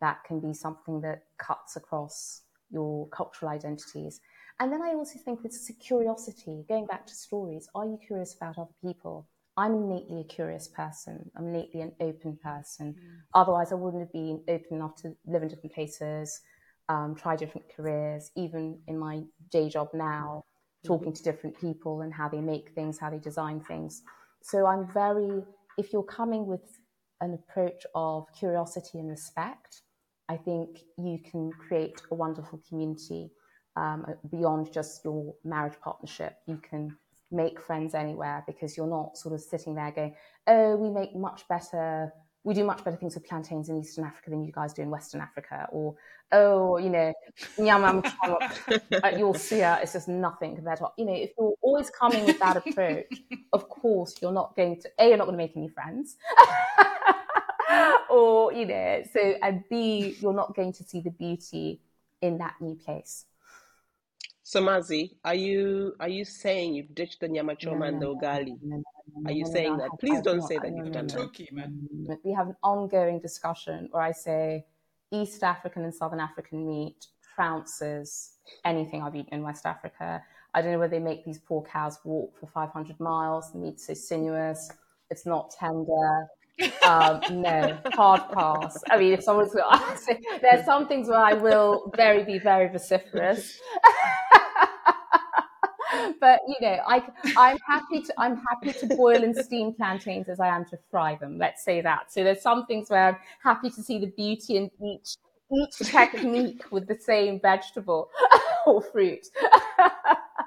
[0.00, 4.20] that can be something that cuts across your cultural identities.
[4.60, 7.68] And then I also think it's a curiosity, going back to stories.
[7.74, 9.28] Are you curious about other people?
[9.56, 11.30] I'm innately a curious person.
[11.36, 12.94] I'm innately an open person.
[12.94, 13.18] Mm.
[13.34, 16.40] Otherwise, I wouldn't have been open enough to live in different places,
[16.88, 20.44] um, try different careers, even in my day job now
[20.84, 24.02] talking to different people and how they make things, how they design things.
[24.42, 25.42] So I'm very,
[25.78, 26.78] if you're coming with
[27.20, 29.82] an approach of curiosity and respect,
[30.28, 33.30] I think you can create a wonderful community
[33.76, 36.36] um, beyond just your marriage partnership.
[36.46, 36.96] You can
[37.30, 40.14] make friends anywhere because you're not sort of sitting there going,
[40.46, 42.12] oh, we make much better
[42.44, 44.90] we do much better things with plantains in Eastern Africa than you guys do in
[44.90, 45.66] Western Africa.
[45.72, 45.94] Or,
[46.30, 47.12] oh, you know,
[47.56, 48.04] nyamam
[49.02, 52.26] at your suya uh, it's just nothing compared to, you know, if you're always coming
[52.26, 53.22] with that approach,
[53.54, 56.16] of course, you're not going to, A, you're not going to make any friends.
[58.10, 61.80] or, you know, so, and B, you're not going to see the beauty
[62.20, 63.24] in that new place.
[64.42, 68.06] So Mazzi, are you are you saying you've ditched the nyama choma no, and the
[68.14, 68.58] ugali?
[68.60, 68.82] No,
[69.26, 69.90] are you saying that?
[70.00, 72.18] Please don't say that you've done that.
[72.24, 74.66] We have an ongoing discussion where I say
[75.12, 77.06] East African and Southern African meat
[77.38, 80.22] trounces anything I've eaten in West Africa.
[80.54, 83.52] I don't know whether they make these poor cows walk for 500 miles.
[83.52, 84.70] The meat's so sinuous.
[85.10, 86.26] It's not tender.
[86.86, 88.82] um, no, hard pass.
[88.90, 89.52] I mean, if someone's,
[90.40, 93.58] there's some things where I will very be very vociferous.
[96.20, 97.02] but you know, I
[97.36, 101.16] I'm happy to I'm happy to boil and steam plantains as I am to fry
[101.16, 101.38] them.
[101.38, 102.12] Let's say that.
[102.12, 105.16] So there's some things where I'm happy to see the beauty in each
[105.52, 108.08] each technique with the same vegetable
[108.66, 109.26] or fruit.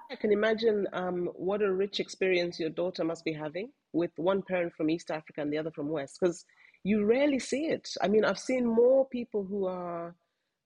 [0.10, 4.42] I can imagine um, what a rich experience your daughter must be having with one
[4.42, 6.46] parent from East Africa and the other from West, because
[6.84, 7.90] you rarely see it.
[8.02, 10.16] I mean, I've seen more people who are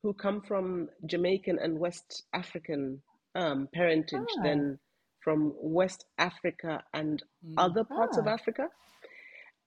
[0.04, 3.02] who come from Jamaican and West African
[3.36, 4.44] um, parentage ah.
[4.44, 4.80] than
[5.24, 7.54] from West Africa and mm.
[7.58, 8.22] other parts ah.
[8.22, 8.68] of Africa.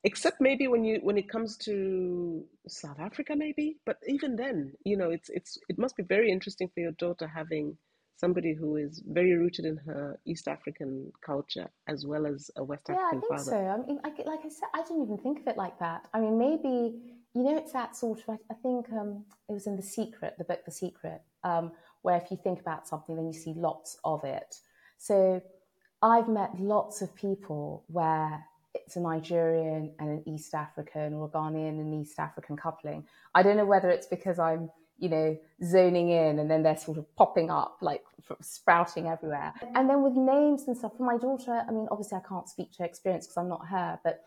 [0.06, 3.76] Except maybe when you when it comes to South Africa, maybe.
[3.86, 7.26] But even then, you know, it's it's it must be very interesting for your daughter
[7.26, 7.78] having
[8.16, 12.84] somebody who is very rooted in her East African culture as well as a West
[12.88, 13.62] yeah, African father.
[13.62, 14.04] Yeah, I think father.
[14.04, 14.12] so.
[14.12, 16.06] I mean, I, like I said, I didn't even think of it like that.
[16.12, 17.00] I mean, maybe
[17.34, 18.38] you know, it's that sort of.
[18.50, 21.72] I, think um, it was in The Secret, the book The Secret, um,
[22.04, 24.56] where if you think about something, then you see lots of it.
[24.98, 25.42] So
[26.02, 31.28] I've met lots of people where it's a Nigerian and an East African or a
[31.28, 33.06] Ghanaian and East African coupling.
[33.34, 36.98] I don't know whether it's because I'm, you know, zoning in and then they're sort
[36.98, 38.02] of popping up, like
[38.42, 39.54] sprouting everywhere.
[39.74, 42.72] And then with names and stuff, for my daughter, I mean, obviously I can't speak
[42.72, 44.24] to her experience because I'm not her, but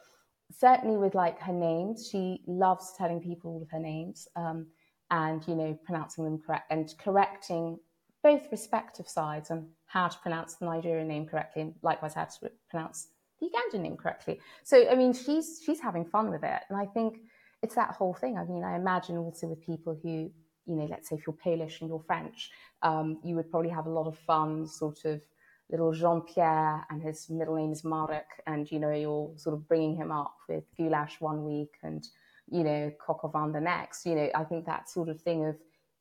[0.51, 4.65] certainly with like her names, she loves telling people all of her names um,
[5.11, 7.79] and, you know, pronouncing them correct and correcting
[8.23, 12.51] both respective sides on how to pronounce the Nigerian name correctly, and likewise how to
[12.69, 13.07] pronounce
[13.39, 14.39] the Ugandan name correctly.
[14.63, 17.19] So I mean, she's she's having fun with it, and I think
[17.63, 18.37] it's that whole thing.
[18.37, 20.29] I mean, I imagine also with people who,
[20.65, 23.85] you know, let's say if you're Polish and you're French, um, you would probably have
[23.85, 25.21] a lot of fun, sort of
[25.69, 29.67] little Jean Pierre, and his middle name is Marek, and you know, you're sort of
[29.67, 32.07] bringing him up with goulash one week and
[32.49, 34.05] you know, coq au vin the next.
[34.05, 35.55] You know, I think that sort of thing of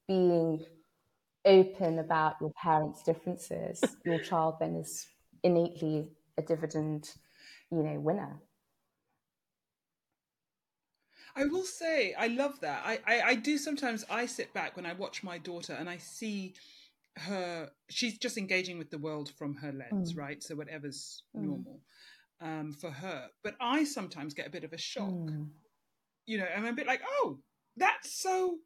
[0.09, 0.65] being
[1.45, 5.07] open about your parents' differences, your child then is
[5.43, 7.11] innately a dividend,
[7.71, 8.41] you know, winner.
[11.39, 12.83] I will say, I love that.
[12.85, 15.99] I, I, I do sometimes, I sit back when I watch my daughter and I
[15.99, 16.55] see
[17.19, 20.19] her, she's just engaging with the world from her lens, mm.
[20.19, 20.43] right?
[20.43, 21.43] So whatever's mm.
[21.43, 21.81] normal.
[22.41, 23.29] um, for her.
[23.43, 25.11] But I sometimes get a bit of a shock.
[25.11, 25.49] Mm.
[26.27, 27.39] You know, I'm a bit like, oh,
[27.77, 28.59] that's so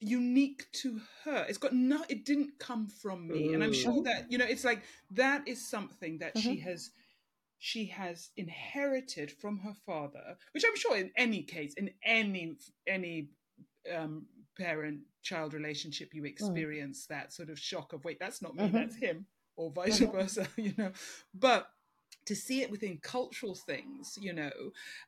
[0.00, 1.44] unique to her.
[1.48, 3.52] It's got no, it didn't come from me.
[3.52, 4.04] And I'm sure Mm.
[4.04, 6.60] that, you know, it's like that is something that she Mhm.
[6.60, 6.90] has
[7.58, 13.28] she has inherited from her father, which I'm sure in any case, in any any
[13.94, 14.26] um,
[14.58, 18.72] parent child relationship you experience that sort of shock of wait, that's not me, Mhm.
[18.72, 20.12] that's him, or vice Mhm.
[20.12, 20.92] versa, you know.
[21.34, 21.68] But
[22.26, 24.52] to see it within cultural things, you know,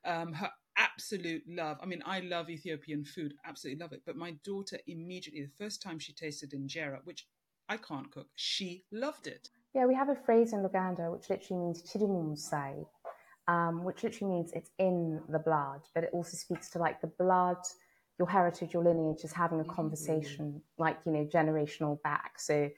[0.05, 1.78] um, her absolute love.
[1.82, 4.02] I mean, I love Ethiopian food, absolutely love it.
[4.06, 7.26] But my daughter immediately, the first time she tasted injera, which
[7.68, 9.48] I can't cook, she loved it.
[9.74, 12.85] Yeah, we have a phrase in Luganda which literally means chidimumsai,
[13.48, 17.11] um, which literally means it's in the blood, but it also speaks to like the
[17.18, 17.56] blood,
[18.18, 22.38] your heritage, your lineage is having a conversation, like, you know, generational back.
[22.38, 22.68] So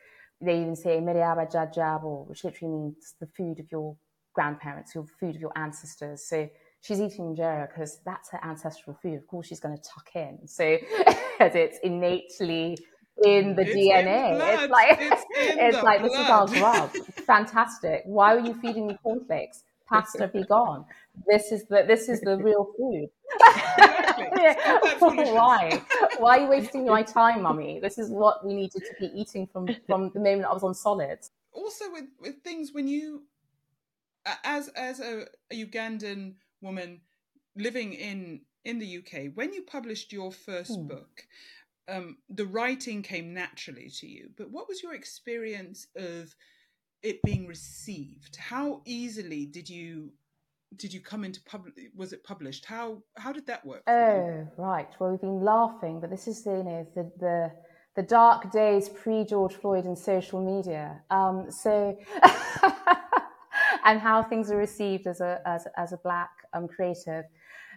[0.40, 3.96] they even say Meriaba Jajabo, which literally means the food of your
[4.34, 6.28] grandparents, your food of your ancestors.
[6.28, 6.48] So
[6.84, 9.14] she's eating injera because that's her ancestral food.
[9.14, 10.46] Of course, she's going to tuck in.
[10.46, 10.64] So
[11.40, 12.76] as it's innately
[13.24, 14.32] in the It's in DNA.
[14.32, 14.60] the blood.
[14.62, 16.90] It's like It's in it's like this is our blood.
[16.92, 17.06] grub.
[17.26, 18.02] Fantastic.
[18.04, 19.64] Why are you feeding me cornflakes?
[19.88, 20.84] Pasta be gone.
[21.26, 23.08] This is the this is the real food.
[23.34, 24.26] Exactly.
[24.42, 24.52] Yeah.
[24.60, 25.30] Stop that foolishness.
[25.30, 25.82] Why?
[26.18, 27.80] Why are you wasting my time, mummy?
[27.80, 30.74] This is what we needed to be eating from from the moment I was on
[30.74, 31.30] solids.
[31.52, 33.24] also with with things when you
[34.44, 37.00] as as a, a Ugandan woman
[37.56, 40.88] living in in the UK when you published your first Hmm.
[40.88, 41.22] book
[41.88, 46.34] um the writing came naturally to you but what was your experience of
[47.02, 50.10] it being received how easily did you
[50.76, 53.82] did you come into public was it published how how did that work?
[53.86, 54.88] Oh, right.
[54.98, 57.52] Well, we've been laughing, but this is the, you know, the, the,
[57.96, 61.02] the dark days pre George Floyd and social media.
[61.10, 61.98] Um, so,
[63.84, 67.24] and how things are received as a, as, as a black um, creative.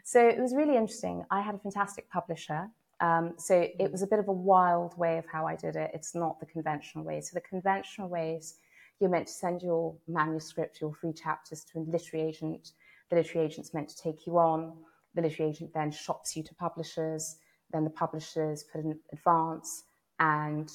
[0.04, 1.24] So it was really interesting.
[1.32, 2.67] I had a fantastic publisher.
[3.00, 5.91] Um, so it was a bit of a wild way of how I did it.
[5.93, 7.22] It's not the conventional way.
[7.22, 8.56] So the conventional ways,
[9.00, 12.72] you're meant to send your manuscript, your three chapters to a literary agent.
[13.10, 14.74] The literary agent's meant to take you on
[15.17, 17.38] the literary agent then shops you to publishers,
[17.74, 19.84] then the publishers put in advance,
[20.20, 20.72] and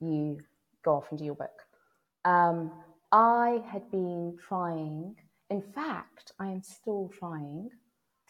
[0.00, 0.40] you
[0.84, 1.62] go off and do your book.
[2.24, 2.72] Um,
[3.14, 5.14] I had been trying,
[5.48, 7.70] in fact, I am still trying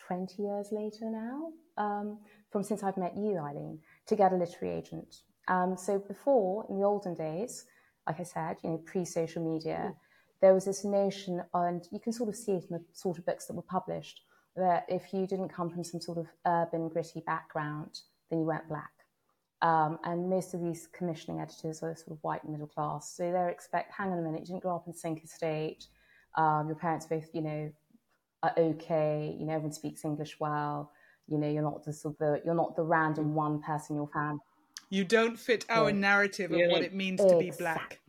[0.06, 2.18] 20 years later now, um,
[2.52, 5.22] from since I've met you, Eileen, to get a literary agent.
[5.48, 7.64] Um, so before, in the olden days,
[8.06, 9.94] like I said, you know, pre-social media,
[10.42, 13.24] there was this notion, and you can sort of see it in the sort of
[13.24, 14.20] books that were published,
[14.54, 18.68] that if you didn't come from some sort of urban, gritty background, then you weren't
[18.68, 18.93] black.
[19.64, 23.16] Um, and most of these commissioning editors are sort of white and middle class.
[23.16, 25.86] So they're expect, hang on a minute, you didn't grow up in Sink Estate.
[26.36, 27.72] Um, your parents both, you know,
[28.42, 29.34] are okay.
[29.40, 30.92] You know, everyone speaks English well.
[31.28, 34.02] You know, you're not the sort of the, you're not the random one person in
[34.02, 34.40] your family.
[34.90, 35.98] you don't fit our Yeah.
[35.98, 38.00] narrative of You're what it means to be black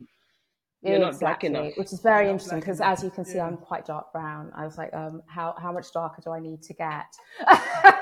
[0.86, 1.72] You're not black enough.
[1.76, 3.46] Which is very interesting because, as you can see, Yeah.
[3.46, 4.50] I'm quite dark brown.
[4.54, 7.06] I was like, um, how how much darker do I need to get?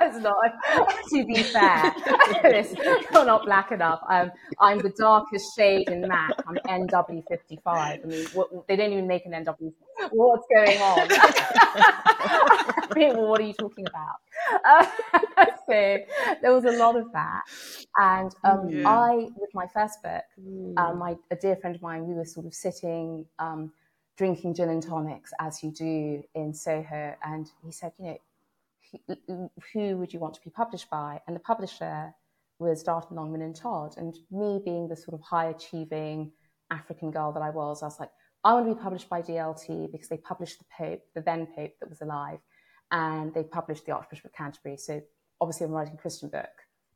[0.03, 0.35] it's not.
[1.11, 1.93] To be fair,
[2.45, 2.75] It's-
[3.13, 4.01] you're not black enough.
[4.09, 6.33] Um, I'm the darkest shade in MAC.
[6.49, 6.57] I'm
[6.89, 7.61] NW55.
[7.67, 9.73] I mean, what, they don't even make an NW.
[10.11, 11.09] What's going on?
[12.97, 14.17] Well, what are you talking about?
[14.65, 14.87] Uh,
[15.67, 15.99] so
[16.43, 17.43] there was a lot of that,
[17.97, 18.89] and um, Yeah.
[18.89, 20.79] I, with my first book, Mm.
[20.79, 23.73] um, my a dear friend of mine, we were sort of sitting, um,
[24.17, 28.19] drinking gin and tonics as you do in Soho, and he said, you know,
[29.27, 31.21] who, who would you want to be published by?
[31.27, 32.15] And the publisher
[32.59, 36.31] was Darton Longman and Todd, and me being the sort of high achieving
[36.71, 38.11] African girl that I was, I was like,
[38.45, 41.73] I want to be published by DLT because they published the Pope, the then Pope
[41.81, 42.39] that was alive,
[42.95, 44.77] and they published the Archbishop of Canterbury.
[44.77, 45.03] So
[45.41, 46.49] obviously, I'm writing a Christian book.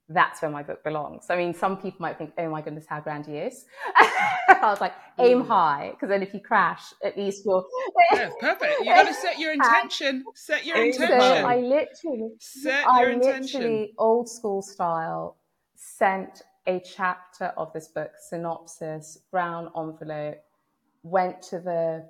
[0.09, 1.27] That's where my book belongs.
[1.29, 3.65] I mean, some people might think, oh my goodness, how grandiose.
[3.97, 5.47] I was like, aim mm.
[5.47, 7.67] high, because then if you crash, at least you're.
[8.13, 12.31] yeah perfect you got to set your intention set your So So intention I literally,
[12.39, 15.37] set I intention literally, old school style,
[15.75, 20.39] sent a chapter of this book, synopsis, brown envelope,
[21.03, 22.09] went to the,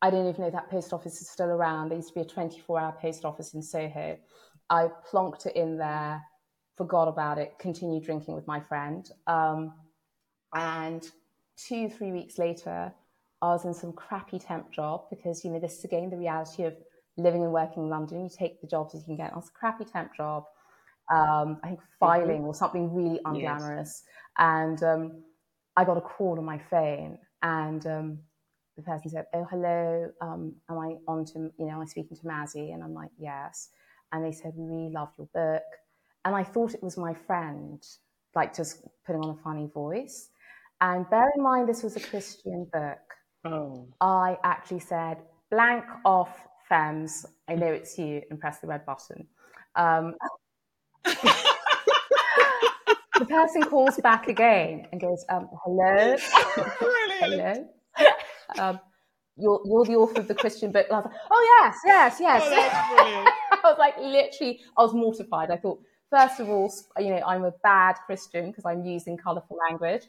[0.00, 1.88] I don't even know that post office is still around.
[1.88, 4.16] There used to be a 24 hour post office in Soho.
[4.70, 6.22] I plonked it in there,
[6.76, 9.08] forgot about it, continued drinking with my friend.
[9.26, 9.74] Um,
[10.54, 11.08] and
[11.56, 12.92] two, three weeks later,
[13.42, 16.64] I was in some crappy temp job because, you know, this is again the reality
[16.64, 16.74] of
[17.16, 18.22] living and working in London.
[18.22, 19.32] You take the jobs you can get.
[19.32, 20.44] I was a crappy temp job.
[21.10, 24.02] Um, I think filing or something really unglamorous.
[24.36, 25.22] And um,
[25.76, 28.18] I got a call on my phone and um,
[28.78, 30.10] the person said, "Oh, hello.
[30.20, 31.72] Um, am I on to you know?
[31.72, 33.70] Am I speaking to Mazzi?" And I'm like, "Yes."
[34.12, 35.64] And they said, "We really loved your book,"
[36.24, 37.84] and I thought it was my friend,
[38.36, 40.30] like just putting on a funny voice.
[40.80, 42.98] And bear in mind, this was a Christian book.
[43.44, 43.88] Oh.
[44.00, 45.18] I actually said,
[45.50, 47.26] "Blank off, Fems.
[47.48, 49.26] I know it's you," and press the red button.
[49.74, 50.14] Um,
[51.04, 51.16] the
[53.28, 56.16] person calls back again and goes, um, "Hello,
[57.18, 57.68] hello."
[58.58, 58.80] Um,
[59.36, 60.86] you're, you're the author of the Christian book.
[60.88, 62.42] And I was like, oh yes, yes, yes.
[62.44, 63.32] Oh,
[63.64, 65.50] I was like, literally, I was mortified.
[65.50, 65.80] I thought,
[66.10, 70.02] first of all, you know, I'm a bad Christian because I'm using colourful language.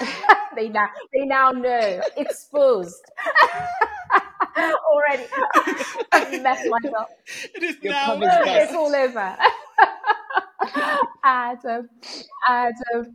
[0.56, 3.02] they now, they now know, exposed.
[4.56, 5.24] Already,
[6.12, 7.08] I messed myself.
[7.54, 8.06] It is Your now.
[8.06, 8.70] public best.
[8.70, 9.36] It's all over.
[11.24, 11.88] and um,
[12.48, 13.14] and um,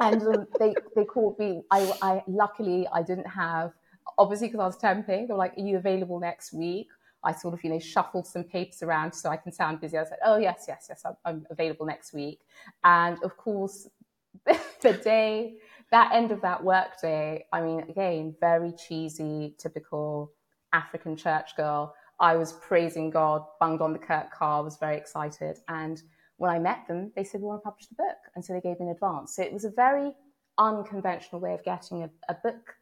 [0.00, 1.62] and um, they they called me.
[1.70, 3.72] I I luckily I didn't have
[4.18, 5.26] obviously because I was temping.
[5.26, 6.88] They were like, "Are you available next week?"
[7.22, 9.98] I sort of you know shuffled some papers around so I can sound busy.
[9.98, 12.40] I said, "Oh yes, yes, yes, I'm, I'm available next week."
[12.84, 13.88] And of course,
[14.44, 15.56] the day
[15.90, 20.32] that end of that work day, I mean, again, very cheesy, typical
[20.72, 21.94] African church girl.
[22.20, 25.58] I was praising God, bunged on the Kirk car, was very excited.
[25.68, 26.02] And
[26.36, 28.16] when I met them, they said, We want to publish the book.
[28.34, 29.36] And so they gave me an advance.
[29.36, 30.12] So it was a very
[30.58, 32.74] unconventional way of getting a, a book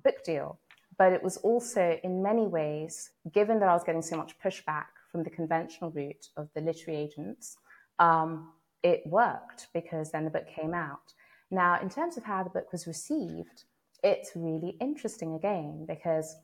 [0.00, 0.58] book deal.
[0.98, 4.86] But it was also, in many ways, given that I was getting so much pushback
[5.10, 7.56] from the conventional route of the literary agents,
[7.98, 11.14] um, it worked because then the book came out.
[11.50, 13.64] Now, in terms of how the book was received,
[14.02, 16.36] it's really interesting again because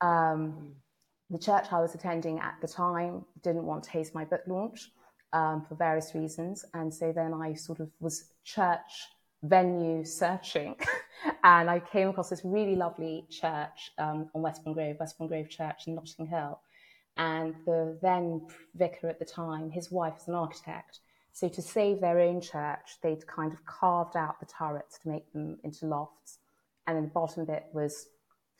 [0.00, 0.74] um,
[1.30, 4.90] the church I was attending at the time didn't want to haste my book launch
[5.32, 6.64] um, for various reasons.
[6.74, 9.08] And so then I sort of was church
[9.42, 10.76] venue searching
[11.44, 15.86] and I came across this really lovely church um, on Westbourne Grove, Westbourne Grove Church
[15.86, 16.60] in Notting Hill.
[17.16, 21.00] And the then vicar at the time, his wife was an architect.
[21.32, 25.30] So to save their own church, they'd kind of carved out the turrets to make
[25.32, 26.38] them into lofts.
[26.86, 28.08] And then the bottom bit was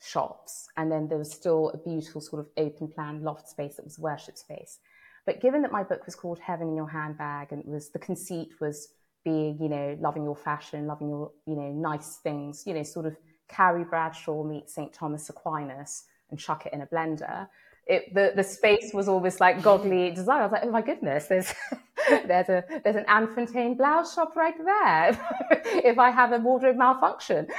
[0.01, 0.67] shops.
[0.77, 3.99] And then there was still a beautiful sort of open plan loft space that was
[3.99, 4.79] worship space.
[5.25, 7.99] But given that my book was called Heaven in Your Handbag and it was the
[7.99, 8.89] conceit was
[9.23, 13.05] being, you know, loving your fashion, loving your, you know, nice things, you know, sort
[13.05, 13.15] of
[13.47, 14.91] Carrie Bradshaw meets St.
[14.93, 17.47] Thomas Aquinas and chuck it in a blender.
[17.87, 20.39] It, the, the space was almost like godly design.
[20.39, 21.53] I was like, oh my goodness, there's
[22.25, 25.19] there's a there's an Anne Fontaine blouse shop right there.
[25.83, 27.47] if I have a wardrobe malfunction,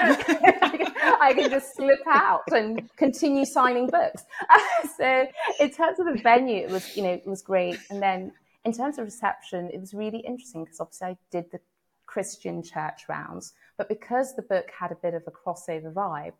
[0.00, 4.24] I can just slip out and continue signing books.
[4.96, 5.26] so
[5.60, 7.78] in terms of the venue, it was you know it was great.
[7.90, 8.32] And then
[8.64, 11.60] in terms of reception, it was really interesting because obviously I did the
[12.06, 16.32] Christian church rounds, but because the book had a bit of a crossover vibe,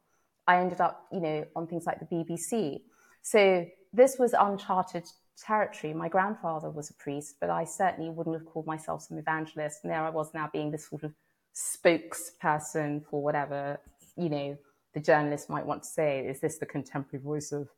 [0.47, 2.83] I ended up you know on things like the BBC.
[3.23, 5.05] So this was uncharted
[5.37, 5.95] territory.
[5.95, 9.81] My grandfather was a priest, but I certainly wouldn't have called myself some evangelist.
[9.83, 11.15] And there I was now being this sort of
[11.55, 13.81] spokesperson for whatever,
[14.17, 14.59] you know,
[14.93, 16.27] the journalist might want to say.
[16.27, 17.69] Is this the contemporary voice of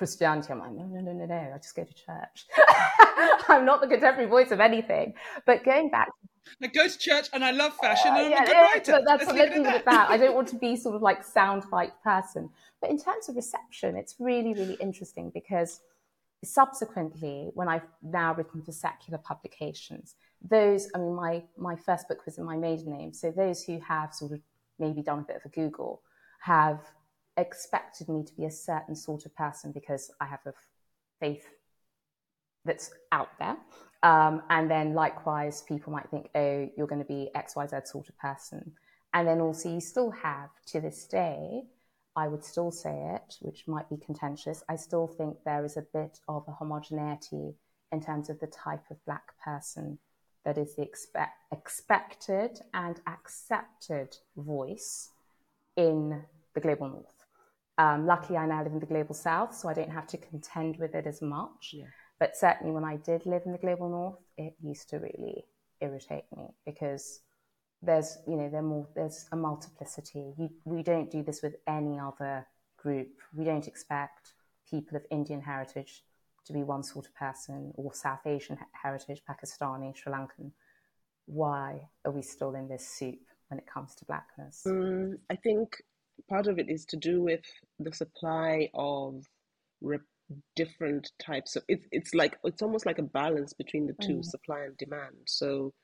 [0.00, 0.50] Christianity?
[0.50, 1.52] I'm like, no, no, no, no, no.
[1.54, 2.46] I just go to church.
[3.50, 5.12] I'm not the contemporary voice of anything.
[5.44, 6.08] But going back
[6.62, 8.62] I go to church and I love fashion and I'm Uh, yeah, a good yeah,
[8.62, 8.92] writer.
[8.92, 10.08] but that's Let's leave it at that.
[10.08, 12.48] I don't want to be sort of like soundbite person.
[12.80, 15.80] But in terms of reception, it's really, really interesting because
[16.42, 22.24] subsequently, when I've now written for secular publications, those, I mean, my, my first book
[22.24, 23.12] was in my maiden name.
[23.12, 24.40] So those who have sort of
[24.78, 26.00] maybe done a bit of a Google
[26.40, 26.80] have
[27.40, 30.52] expected me to be a certain sort of person because I have a
[31.18, 31.46] faith
[32.64, 33.56] that's out there.
[34.02, 38.18] Um, and then likewise, people might think, oh, you're going to be XYZ sort of
[38.18, 38.72] person.
[39.12, 41.62] And then also, you still have to this day,
[42.16, 44.62] I would still say it, which might be contentious.
[44.68, 47.54] I still think there is a bit of a homogeneity
[47.92, 49.98] in terms of the type of Black person
[50.44, 55.10] that is the expect, expected and accepted voice
[55.76, 56.22] in
[56.54, 57.19] the global north.
[57.80, 60.76] Um, luckily, I now live in the global south, so I don't have to contend
[60.76, 61.70] with it as much.
[61.72, 61.86] Yeah.
[62.18, 65.46] But certainly, when I did live in the global north, it used to really
[65.80, 67.20] irritate me because
[67.80, 70.34] there's, you know, there more, there's a multiplicity.
[70.36, 73.08] You, we don't do this with any other group.
[73.34, 74.34] We don't expect
[74.70, 76.04] people of Indian heritage
[76.44, 80.52] to be one sort of person or South Asian heritage, Pakistani, Sri Lankan.
[81.24, 84.64] Why are we still in this soup when it comes to blackness?
[84.66, 85.82] Mm, I think
[86.30, 87.42] part of it is to do with
[87.80, 89.24] the supply of
[89.82, 90.02] rep-
[90.56, 94.24] different types of it's it's like it's almost like a balance between the two Mm.
[94.24, 95.74] supply and demand so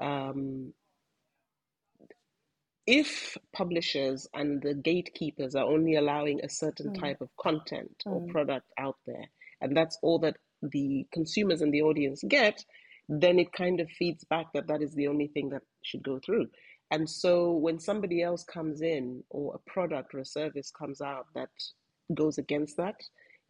[0.00, 0.72] um
[2.86, 6.92] if publishers and the gatekeepers are only allowing a certain Mm.
[6.92, 8.28] type of content or Mm.
[8.28, 9.26] product out there,
[9.62, 12.64] and that's all that the consumers and the audience get,
[13.08, 16.20] then it kind of feeds back that that is the only thing that should go
[16.20, 16.48] through.
[16.92, 21.28] And so when somebody else comes in or a product or a service comes out
[21.36, 21.50] that
[22.14, 22.96] goes against that,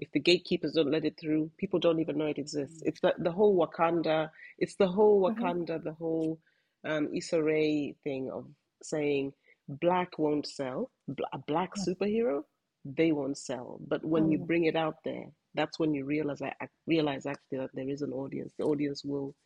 [0.00, 2.82] if the gatekeepers don't let it through, people don't even know it exists.
[2.84, 5.58] It's the, the whole Wakanda, it's the whole Mhm.
[5.62, 6.40] Wakanda, the whole
[6.88, 8.46] um, Issa Rae thing of
[8.84, 9.34] saying
[9.68, 10.92] black won't sell,
[11.34, 12.44] a black superhero,
[12.86, 13.80] they won't sell.
[13.88, 14.46] But when you Mm.
[14.46, 18.12] bring it out there, that's when you realize I realize actually that there is an
[18.14, 18.54] audience.
[18.58, 19.36] The audience will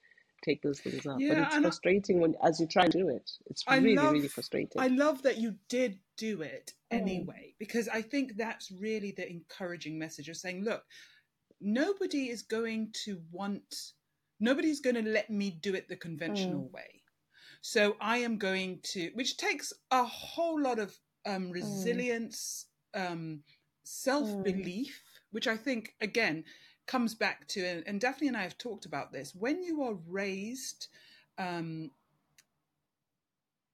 [0.43, 1.19] take those things up.
[1.29, 3.31] But it's and I, frustrating when as you try and do it.
[3.47, 4.83] It's I really, really frustrating.
[4.83, 7.01] I love that you did do it Mm.
[7.03, 10.85] anyway because I think that's really the encouraging message of saying, look,
[11.61, 13.93] nobody is going to want
[14.39, 16.73] nobody's going to let me do it the conventional Mm.
[16.73, 17.03] way.
[17.63, 21.53] So I am going to which takes a whole lot of um Mm.
[21.53, 23.43] resilience, um
[23.85, 26.45] self-belief, which I think again
[26.87, 29.35] comes back to and, and Daphne and I have talked about this.
[29.35, 30.89] When you are raised
[31.39, 31.91] um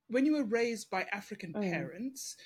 [0.08, 1.70] when you were raised by African Mm.
[1.70, 2.36] parents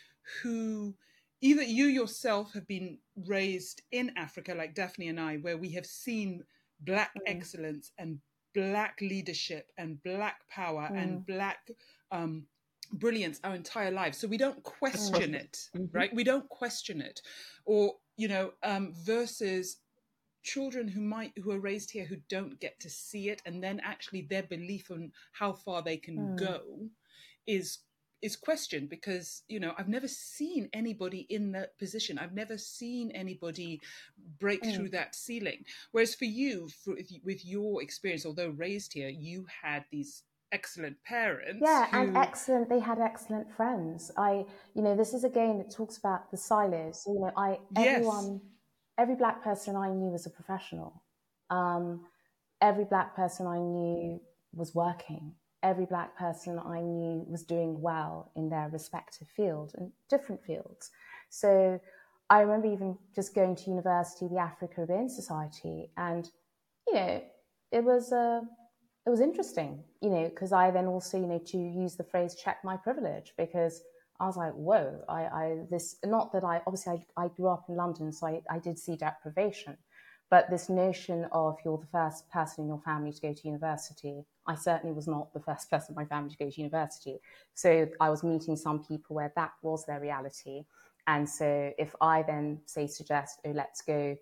[0.43, 0.95] who
[1.41, 5.87] either you yourself have been raised in Africa, like Daphne and I, where we have
[5.87, 6.45] seen
[6.81, 7.23] Black Mm.
[7.27, 8.21] excellence and
[8.55, 10.97] Black leadership and Black power Mm.
[11.03, 11.71] and Black
[12.11, 12.47] um,
[12.93, 14.19] brilliance our entire lives.
[14.19, 15.35] So we don't question Mm.
[15.35, 15.91] it, Mhm.
[15.93, 16.14] right?
[16.14, 17.21] We don't question it.
[17.64, 19.79] Or, you know, um, versus
[20.55, 23.81] children who might who are raised here who don't get to see it and then
[23.93, 26.37] actually their belief on how far they can Mm.
[26.49, 26.61] go
[27.47, 27.79] is
[28.23, 32.19] is questioned because you know I've never seen anybody in that position.
[32.19, 33.81] I've never seen anybody
[34.39, 34.75] break Mm.
[34.75, 35.61] through that ceiling.
[35.93, 36.95] Whereas for you, for,
[37.25, 40.23] with your experience, although raised here, you had these
[40.53, 41.61] excellent parents.
[41.61, 42.69] Yeah, and excellent.
[42.69, 44.11] They had excellent friends.
[44.17, 47.05] I, you know, this is a game that talks about the silos.
[47.07, 48.05] You know, I Yes.
[48.99, 51.03] Every black person I knew was a professional.
[51.51, 52.07] Um,
[52.61, 54.21] every black person I knew
[54.55, 55.33] was working.
[55.63, 60.91] Every black person I knew was doing well in their respective field and different fields.
[61.29, 61.81] So
[62.31, 66.31] I remember even just going to university, the Africa Caribbean Society, and
[66.87, 67.23] you know,
[67.73, 68.41] it was uh,
[69.07, 72.35] it was interesting, you know, because I then also, you know, to use the phrase
[72.35, 73.83] "check my privilege" because
[74.21, 77.64] I was like, whoa, I, I this not that I obviously I, I grew up
[77.69, 79.77] in London, so I, I did see deprivation,
[80.31, 84.25] but this notion of you're the first person in your family to go to university,
[84.47, 87.21] I certainly was not the first person in my family to go to university.
[87.55, 90.64] So I was meeting some people where that was their reality.
[91.07, 94.17] And so if I then say suggest, oh, let's go,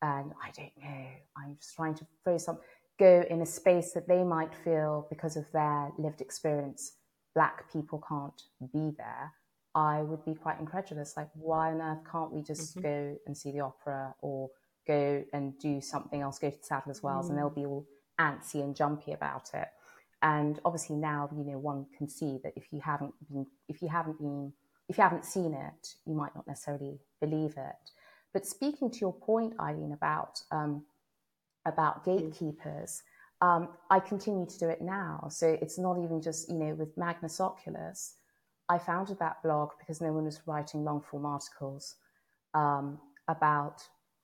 [0.00, 1.06] and I don't know,
[1.36, 2.58] I'm just trying to throw some,
[2.98, 6.92] go in a space that they might feel because of their lived experience,
[7.34, 9.32] black people can't be there.
[9.74, 11.16] I would be quite incredulous.
[11.16, 12.82] Like, why on earth can't we just Mhm.
[12.82, 14.50] go and see the opera or
[14.86, 17.86] go and do something else, go to the Sadler's Wells, and they'll be all
[18.18, 19.68] antsy and jumpy about it.
[20.22, 23.88] And obviously now, you know, one can see that if you haven't been, if you
[23.88, 24.52] haven't been,
[24.88, 27.90] if you haven't seen it, you might not necessarily believe it.
[28.32, 30.84] But speaking to your point, Eileen, about um,
[31.66, 33.02] about gatekeepers,
[33.44, 35.28] um, I continue to do it now.
[35.30, 38.16] So it's not even just you know with Magnus Oculus.
[38.68, 41.96] I founded that blog because no one was writing long form articles
[42.54, 43.82] um, about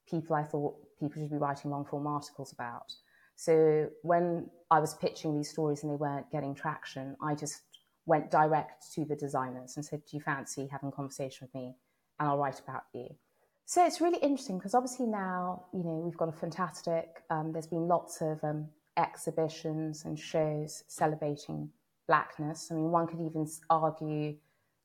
[0.09, 2.93] people I thought people should be writing long form articles about.
[3.37, 7.61] So when I was pitching these stories and they weren't getting traction, I just
[8.07, 11.75] went direct to the designers and said, Do you fancy having a conversation with me?
[12.19, 13.09] And I'll write about you.
[13.67, 17.67] So it's really interesting because obviously now, you know, we've got a fantastic, um, there's
[17.67, 18.69] been lots of um,
[19.01, 21.71] exhibitions and shows celebrating
[22.07, 22.69] blackness.
[22.71, 24.37] I mean, one could even argue,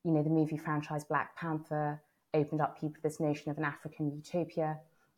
[0.04, 2.02] you know, the movie franchise Black Panther
[2.34, 4.78] opened up people this notion of an African utopia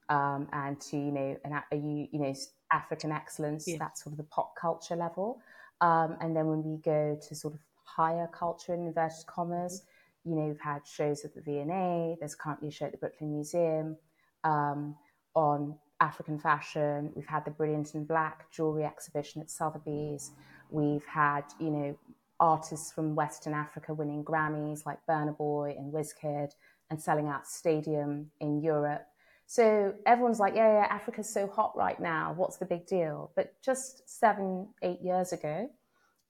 [0.10, 2.34] um, and to, you know, an, a, you know,
[2.72, 3.78] African excellence, Yeah.
[3.80, 5.42] that's sort of the pop culture level.
[5.82, 9.84] Um, and then when we go to sort of higher culture in inverted commas,
[10.24, 13.34] you know, we've had shows at the V&A, there's currently a show at the Brooklyn
[13.34, 13.96] Museum
[14.44, 14.96] um,
[15.36, 17.12] on African fashion.
[17.16, 20.32] We've had the Brilliant and Black jewelry exhibition at Sotheby's.
[20.70, 21.98] We've had, you know,
[22.40, 26.52] artists from Western Africa winning Grammys like Burna Boy and Wizkid
[26.90, 29.06] and selling out stadium in Europe.
[29.48, 32.34] So everyone's like, yeah, yeah, Africa's so hot right now.
[32.36, 33.32] What's the big deal?
[33.36, 35.70] But just seven, eight years ago,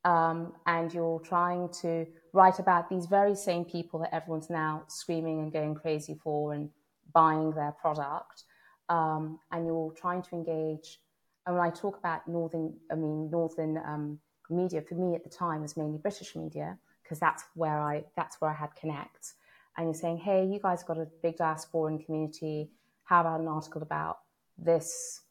[0.06, 5.40] um, and you're trying to write about these very same people that everyone's now screaming
[5.40, 6.70] and going crazy for and
[7.12, 8.44] buying their product,
[8.90, 11.00] um, and you're trying to engage.
[11.46, 14.20] And when I talk about northern, I mean northern um,
[14.50, 14.82] media.
[14.82, 18.52] For me at the time, was mainly British media because that's where I that's where
[18.52, 19.34] I had connect.
[19.78, 22.72] And you're saying, hey, you guys got a big diasporan community.
[23.04, 24.20] How about an article about
[24.58, 25.22] this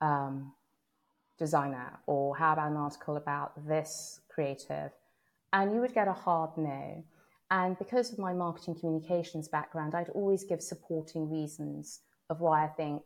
[0.00, 0.52] um,
[1.38, 4.92] designer, or how about an article about this creative?
[5.52, 7.02] And you would get a hard no.
[7.50, 12.00] And because of my marketing communications background, I'd always give supporting reasons
[12.30, 13.02] of why I think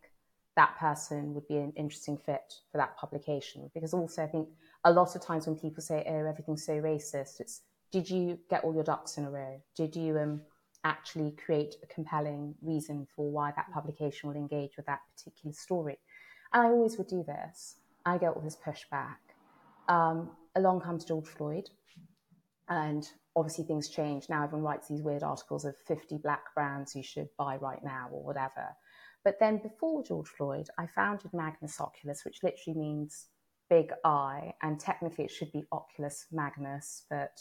[0.56, 3.70] that person would be an interesting fit for that publication.
[3.74, 4.48] Because also, I think
[4.84, 8.64] a lot of times when people say, "Oh, everything's so racist," it's did you get
[8.64, 9.60] all your ducks in a row?
[9.76, 10.42] Did you um,
[10.84, 15.98] actually create a compelling reason for why that publication will engage with that particular story?
[16.52, 17.76] And I always would do this.
[18.04, 19.16] I get all this pushback.
[19.88, 21.70] Um, along comes George Floyd,
[22.68, 24.28] and obviously things change.
[24.28, 28.08] Now everyone writes these weird articles of 50 black brands you should buy right now
[28.10, 28.74] or whatever.
[29.24, 33.28] But then before George Floyd, I founded Magnus Oculus, which literally means
[33.70, 37.40] big eye, and technically it should be Oculus Magnus, but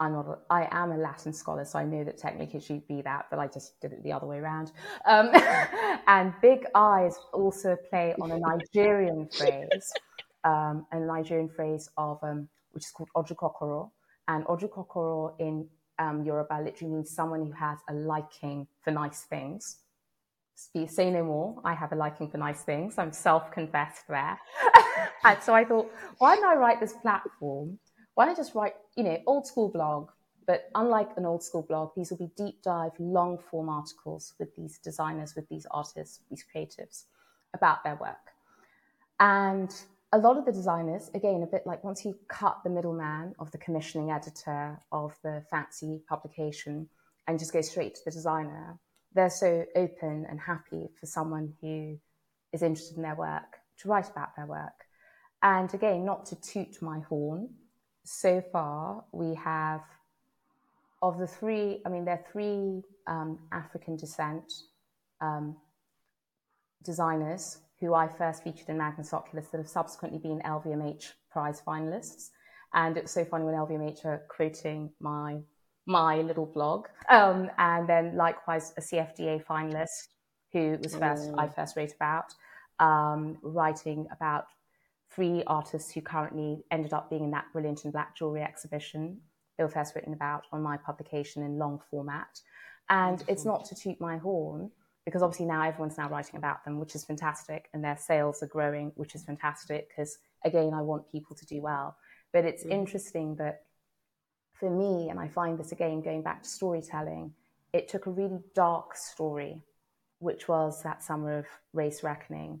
[0.00, 0.26] I'm not.
[0.26, 3.26] A, I am a Latin scholar, so I know that technically it should be that,
[3.30, 4.72] but I just did it the other way around.
[5.06, 5.30] Um,
[6.08, 9.92] and big eyes also play on a Nigerian phrase,
[10.42, 13.90] um, a Nigerian phrase of um, which is called ojukokoro,
[14.26, 15.68] and ojukokoro in
[16.00, 19.81] um, Yoruba literally means someone who has a liking for nice things
[20.88, 21.60] say no more.
[21.64, 22.98] I have a liking for nice things.
[22.98, 24.38] I'm self confessed there.
[25.24, 27.78] and so I thought, why don't I write this platform?
[28.14, 30.10] Why don't I just write, you know, old school blog?
[30.46, 34.54] But unlike an old school blog, these will be deep dive, long form articles with
[34.56, 37.04] these designers, with these artists, these creatives
[37.54, 38.32] about their work.
[39.20, 39.72] And
[40.12, 43.50] a lot of the designers, again, a bit like once you cut the middleman of
[43.50, 46.88] the commissioning editor of the fancy publication
[47.26, 48.78] and just go straight to the designer,
[49.14, 51.98] they're so open and happy for someone who
[52.52, 54.86] is interested in their work to write about their work.
[55.42, 57.48] And again, not to toot my horn,
[58.04, 59.82] so far we have,
[61.00, 64.52] of the three, I mean, there are three um, African descent
[65.20, 65.56] um,
[66.84, 72.30] designers who I first featured in Magnus Oculus that have subsequently been LVMH prize finalists.
[72.74, 75.40] And it's so funny when LVMH are quoting my
[75.86, 76.86] my little blog.
[77.08, 80.08] Um, and then likewise a CFDA finalist
[80.52, 81.38] who was first mm.
[81.38, 82.34] I first wrote about,
[82.78, 84.46] um, writing about
[85.10, 89.20] three artists who currently ended up being in that brilliant and black jewelry exhibition.
[89.56, 92.40] They were first written about on my publication in long format.
[92.88, 94.70] And it's not to toot my horn,
[95.04, 98.46] because obviously now everyone's now writing about them, which is fantastic, and their sales are
[98.46, 101.96] growing, which is fantastic, because again, I want people to do well.
[102.32, 102.70] But it's mm.
[102.70, 103.62] interesting that
[104.62, 107.32] for me, and I find this again going back to storytelling,
[107.72, 109.60] it took a really dark story,
[110.20, 112.60] which was that summer of race reckoning,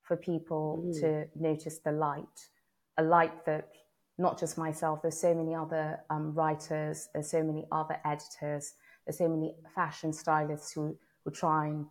[0.00, 1.00] for people mm.
[1.00, 2.48] to notice the light,
[2.96, 3.68] a light that
[4.16, 8.72] not just myself, there's so many other um, writers, there's so many other editors,
[9.04, 11.84] there's so many fashion stylists who, who try and,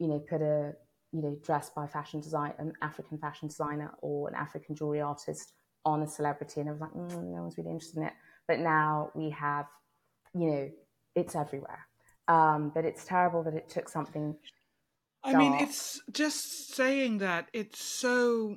[0.00, 0.72] you know, put a,
[1.12, 5.52] you know, dress by fashion design, an African fashion designer or an African jewelry artist
[5.84, 6.60] on a celebrity.
[6.60, 8.12] And I was like, mm, no one's really interested in it.
[8.48, 9.66] But now we have,
[10.34, 10.70] you know,
[11.14, 11.86] it's everywhere.
[12.28, 14.36] Um, but it's terrible that it took something.
[15.24, 18.56] I mean, it's just saying that it's so.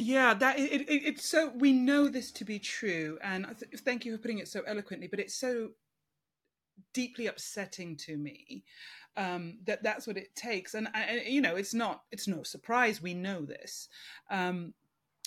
[0.00, 4.04] Yeah, that it, it, it's so we know this to be true, and th- thank
[4.04, 5.08] you for putting it so eloquently.
[5.08, 5.70] But it's so
[6.94, 8.62] deeply upsetting to me
[9.16, 13.02] um, that that's what it takes, and, and you know, it's not it's no surprise
[13.02, 13.88] we know this,
[14.30, 14.72] um,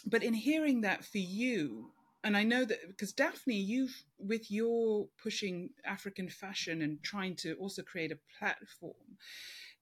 [0.06, 1.92] but in hearing that for you,
[2.24, 7.56] and I know that because Daphne, you've with your pushing African fashion and trying to
[7.56, 9.18] also create a platform,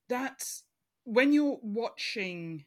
[0.08, 0.64] that's
[1.04, 2.66] when you're watching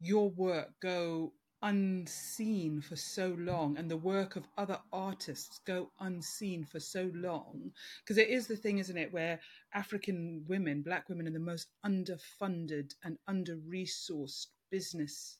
[0.00, 1.32] your work go
[1.62, 7.70] unseen for so long and the work of other artists go unseen for so long
[8.02, 9.38] because it is the thing isn't it where
[9.74, 15.36] african women black women are the most underfunded and under resourced business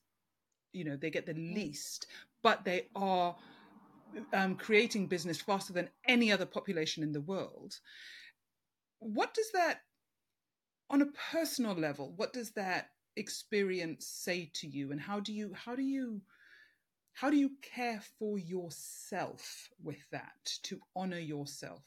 [0.73, 1.55] you know they get the mm.
[1.55, 2.07] least
[2.43, 3.35] but they are
[4.33, 7.75] um, creating business faster than any other population in the world.
[8.99, 9.81] What does that,
[10.89, 15.53] on a personal level, what does that experience say to you, and how do you
[15.55, 16.21] how do you
[17.13, 21.85] how do you care for yourself with that to honor yourself?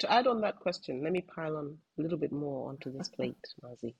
[0.00, 3.08] To add on that question, let me pile on a little bit more onto this
[3.08, 3.94] plate, Mazzi.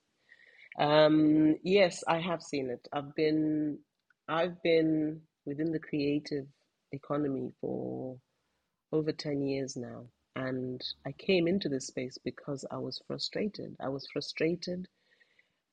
[0.78, 2.86] Um, yes, I have seen it.
[2.92, 3.78] I've been
[4.28, 6.46] I've been within the creative
[6.92, 8.18] economy for
[8.92, 10.06] over 10 years now.
[10.36, 13.76] And I came into this space because I was frustrated.
[13.80, 14.88] I was frustrated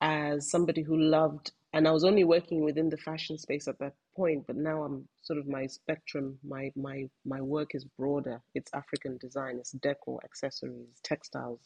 [0.01, 3.93] as somebody who loved, and I was only working within the fashion space at that
[4.15, 8.41] point, but now I'm sort of my spectrum, my my my work is broader.
[8.53, 11.61] It's African design, it's decor, accessories, textiles,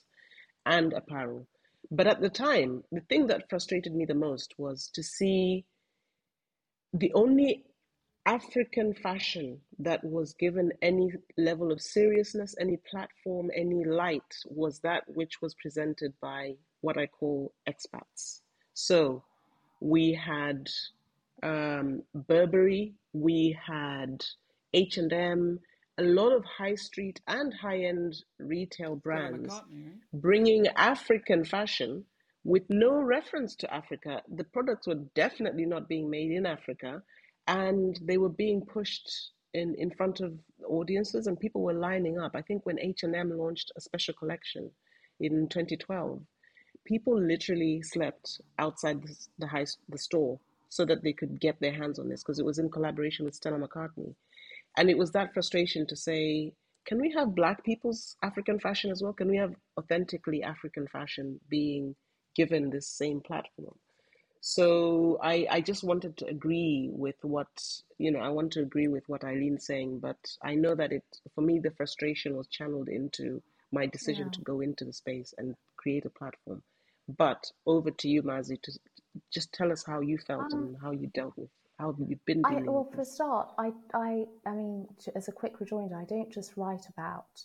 [0.65, 1.47] and apparel.
[1.91, 5.65] But at the time, the thing that frustrated me the most was to see
[6.93, 7.65] the only
[8.29, 15.03] African fashion that was given any level of seriousness, any platform, any light was that
[15.07, 18.41] which was presented by what I call expats.
[18.75, 19.23] So
[19.79, 20.69] we had
[21.41, 24.23] um, Burberry, we had
[24.75, 25.59] H and M,
[25.97, 29.59] a lot of high street and high end retail brands
[30.13, 32.05] bringing African fashion
[32.43, 34.21] with no reference to Africa.
[34.35, 37.01] The products were definitely not being made in Africa,
[37.49, 40.37] and they were being pushed in, in front of
[40.67, 42.35] audiences, and people were lining up.
[42.35, 44.69] I think when H and M launched a special collection
[45.19, 46.21] in 2012,
[46.85, 50.39] people literally slept outside the, the high the store
[50.69, 53.33] so that they could get their hands on this because it was in collaboration with
[53.33, 54.13] Stella McCartney.
[54.77, 56.53] And it was that frustration to say,
[56.85, 59.13] can we have Black people's African fashion as well?
[59.13, 61.95] Can we have authentically African fashion being
[62.35, 63.73] given this same platform?
[64.41, 67.49] So I, I just wanted to agree with what,
[67.97, 71.03] you know, I want to agree with what Eileen's saying, but I know that it,
[71.35, 74.37] for me, the frustration was channeled into my decision yeah.
[74.37, 76.63] to go into the space and create a platform.
[77.07, 78.71] But over to you, Mazzi, to
[79.31, 82.19] just tell us how you felt um, and how you dealt with how you've you
[82.25, 86.03] been I, well, for a start, I, I, I mean, as a quick rejoinder, I
[86.03, 87.43] don't just write about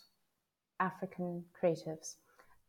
[0.79, 2.15] African creatives.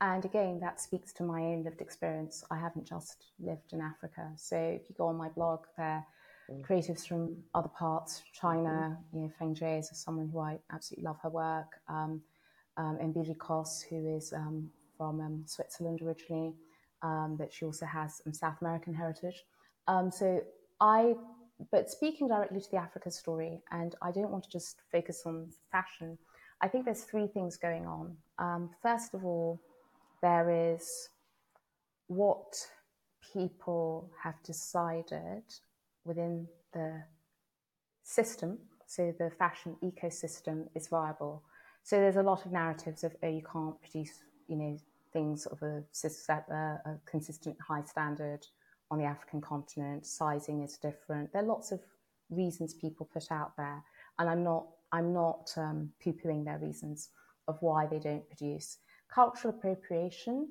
[0.01, 2.44] And again, that speaks to my own lived experience.
[2.51, 4.30] I haven't just lived in Africa.
[4.36, 6.05] So if you go on my blog, there
[6.51, 6.61] mm.
[6.62, 9.16] creatives from other parts, China, mm-hmm.
[9.16, 11.80] you know, Feng Jie is someone who I absolutely love her work.
[11.88, 12.20] Um,
[12.76, 14.68] um, Mbili Kos, who is um,
[14.99, 16.53] from um, Switzerland originally,
[17.03, 19.44] um, but she also has some South American heritage.
[19.88, 20.42] Um, so
[20.80, 21.14] I
[21.70, 25.49] but speaking directly to the Africa story, and I don't want to just focus on
[25.72, 26.18] fashion,
[26.61, 28.16] I think there's three things going on.
[28.38, 29.61] Um, first of all,
[30.22, 31.08] there is
[32.08, 32.54] what
[33.32, 35.42] people have decided
[36.04, 37.02] within the
[38.02, 41.42] system, so the fashion ecosystem is viable.
[41.82, 44.78] So there's a lot of narratives of, oh, you can't produce, you know,
[45.12, 45.82] things of a,
[46.50, 48.46] a consistent high standard
[48.90, 51.32] on the African continent, sizing is different.
[51.32, 51.80] There are lots of
[52.30, 53.82] reasons people put out there,
[54.18, 57.08] and I'm not I'm not um, poo-pooing their reasons
[57.48, 58.78] of why they don't produce.
[59.12, 60.48] Cultural appropriation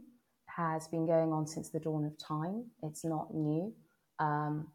[0.47, 2.65] has been going on since the dawn of time.
[2.83, 3.73] It's not new,
[4.19, 4.67] um,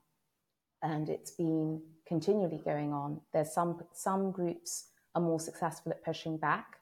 [0.82, 3.20] and it's been continually going on.
[3.32, 6.76] There's some some groups are more successful at pushing back,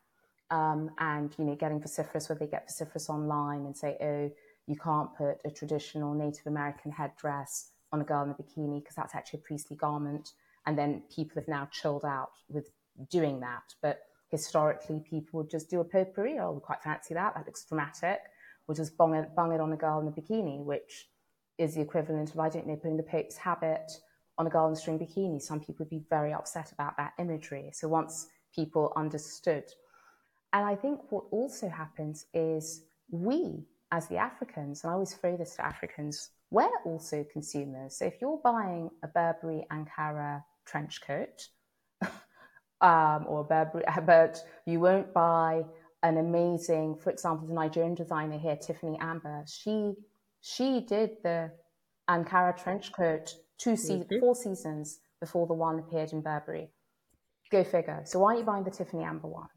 [0.51, 4.31] um, and you know getting vociferous where they get vociferous online and say, oh
[4.69, 8.95] you can't put a traditional Native American headdress on a girl in a bikini because
[8.95, 10.33] that's actually a priestly garment.
[10.67, 12.71] And then people have now chilled out with
[13.11, 13.63] doing that.
[13.81, 16.39] But historically, people would just do a potpourri.
[16.39, 17.35] Oh, we quite fancy that.
[17.35, 18.21] That looks dramatic.
[18.67, 21.09] Or just bung it, bung it on a girl in a bikini, which
[21.57, 23.91] is the equivalent of, I don't know, putting the Pope's habit
[24.37, 25.41] on a girl in a string bikini.
[25.41, 27.71] Some people would be very upset about that imagery.
[27.73, 29.65] So once people understood.
[30.53, 35.37] And I think what also happens is we as the Africans, and I always throw
[35.37, 37.99] this to Africans, we're also consumers.
[37.99, 41.49] So if you're buying a Burberry Ankara trench coat,
[42.81, 45.63] um, or Burberry, but you won't buy
[46.03, 49.95] an amazing, for example, the Nigerian designer here, Tiffany Amber, she
[50.41, 51.51] she did the
[52.09, 54.21] Ankara trench coat 2 se- mm-hmm.
[54.21, 56.71] four seasons before the one appeared in Burberry.
[57.51, 58.03] Go figure.
[58.05, 59.49] So why aren't you buying the Tiffany Amber one?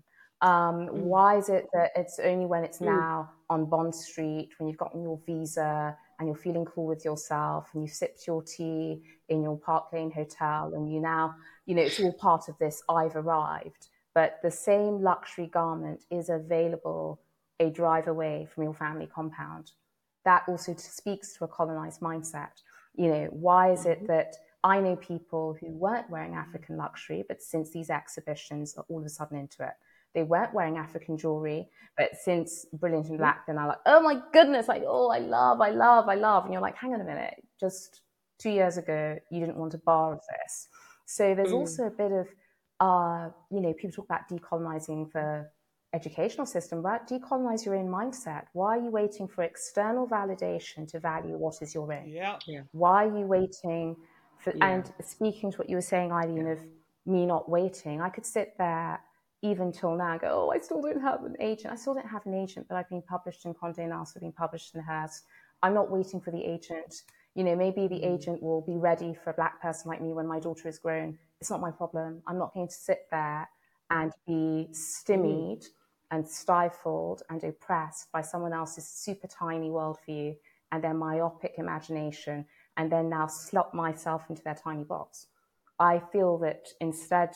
[0.42, 0.92] Um, mm.
[0.94, 2.88] Why is it that it's only when it's mm.
[2.88, 7.70] now on Bond Street, when you've gotten your visa and you're feeling cool with yourself
[7.74, 11.34] and you've sipped your tea in your Park Lane hotel and you now,
[11.66, 13.88] you know, it's all part of this I've arrived.
[14.14, 17.20] But the same luxury garment is available
[17.60, 19.72] a drive away from your family compound.
[20.24, 22.62] That also speaks to a colonized mindset.
[22.94, 24.08] You know, why is it mm-hmm.
[24.08, 29.00] that I know people who weren't wearing African luxury, but since these exhibitions are all
[29.00, 29.74] of a sudden into it?
[30.14, 34.22] They weren't wearing African jewelry, but since Brilliant and Black, they're now like, oh my
[34.34, 36.44] goodness, like, oh, I love, I love, I love.
[36.46, 38.02] And you're like, hang on a minute, just
[38.40, 40.68] two years ago, you didn't want a bar of this.
[41.06, 41.60] So there's mm.
[41.60, 42.28] also a bit of,
[42.80, 45.48] uh, you know, people talk about decolonizing the
[45.94, 48.44] educational system, but decolonize your own mindset.
[48.54, 52.08] Why are you waiting for external validation to value what is your own?
[52.08, 52.38] Yeah.
[52.48, 52.62] yeah.
[52.72, 53.96] Why are you waiting
[54.40, 54.70] for, yeah.
[54.70, 56.54] and speaking to what you were saying, Eileen, yeah.
[56.54, 56.60] of
[57.06, 59.00] me not waiting, I could sit there
[59.42, 61.74] even till now go, oh, I still don't have an agent.
[61.74, 64.32] I still don't have an agent, but I've been published in Condé Nast, I've been
[64.32, 65.24] published in Hearst.
[65.64, 67.04] I'm not waiting for the agent.
[67.36, 68.14] You know, maybe the mm.
[68.14, 71.18] agent will be ready for a black person like me when my daughter is grown.
[71.40, 72.22] It's not my problem.
[72.28, 73.48] I'm not going to sit there
[73.90, 75.68] and be stymied mm.
[76.12, 80.36] and stifled and oppressed by someone else's super tiny worldview
[80.72, 82.46] and their myopic imagination
[82.78, 85.28] and then now slot myself into their tiny box.
[85.80, 87.34] I feel that instead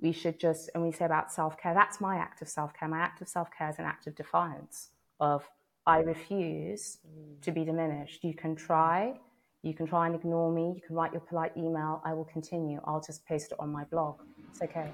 [0.00, 2.88] we should just, and we say about self care, that's my act of self care.
[2.88, 4.90] My act of self care is an act of defiance
[5.20, 5.48] of
[5.86, 7.40] I refuse mm.
[7.42, 8.24] to be diminished.
[8.24, 9.14] You can try,
[9.62, 12.80] you can try and ignore me, you can write your polite email, I will continue.
[12.84, 14.20] I'll just post it on my blog.
[14.50, 14.90] It's okay.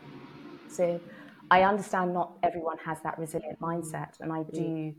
[0.69, 1.01] So
[1.51, 4.95] I understand not everyone has that resilient mindset, and I do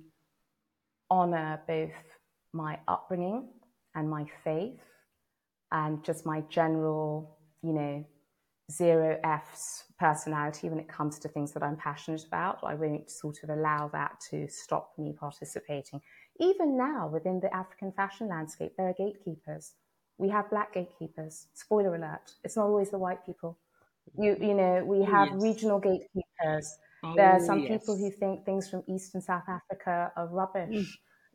[1.10, 1.92] honor both
[2.54, 3.48] my upbringing
[3.96, 4.80] and my faith
[5.72, 8.06] and just my general, you know,
[8.72, 12.60] zero F's personality when it comes to things that I'm passionate about.
[12.64, 16.02] I won't sort of allow that to stop me participating.
[16.40, 19.74] Even now, within the African fashion landscape, there are gatekeepers.
[20.18, 21.48] We have black gatekeepers.
[21.54, 23.58] Spoiler alert, it's not always the white people.
[24.18, 25.42] You, you know, we have yes.
[25.42, 26.78] regional gatekeepers.
[27.04, 27.70] Oh, there are some yes.
[27.70, 30.76] people who think things from East and South Africa are rubbish.
[30.76, 30.86] Mm.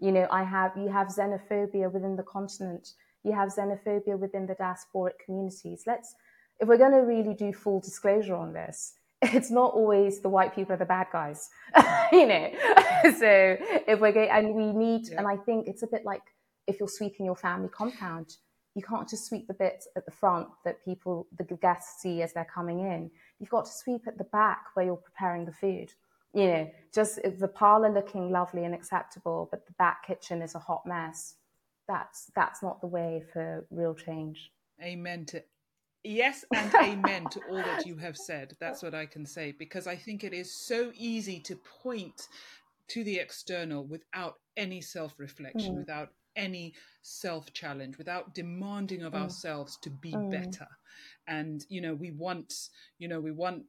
[0.01, 2.89] You know, I have you have xenophobia within the continent.
[3.25, 5.83] You have xenophobia within the diasporic communities.
[5.87, 6.15] Let's
[6.61, 10.55] if we're going to really do full disclosure on this, it's not always the white
[10.55, 11.51] people are the bad guys,
[12.13, 12.51] you know.
[13.03, 13.57] so
[13.87, 15.19] if we're going, and we need, yeah.
[15.19, 16.23] and I think it's a bit like
[16.67, 18.37] if you're sweeping your family compound,
[18.75, 22.33] you can't just sweep the bits at the front that people, the guests see as
[22.33, 23.11] they're coming in.
[23.41, 25.93] You've got to sweep at the back where you're preparing the food.
[26.35, 30.59] You know, just the parlor looking lovely and acceptable, but the back kitchen is a
[30.59, 31.37] hot mess.
[31.89, 34.53] That's that's not the way for real change.
[34.81, 35.43] Amen to
[36.05, 38.57] Yes, and amen to all that you have said.
[38.61, 42.29] That's what I can say because I think it is so easy to point
[42.89, 45.79] to the external without any self reflection, mm.
[45.79, 49.23] without any self challenge, without demanding of mm.
[49.23, 50.31] ourselves to be mm.
[50.31, 50.69] better.
[51.27, 52.53] And, you know, we want,
[52.99, 53.67] you know, we want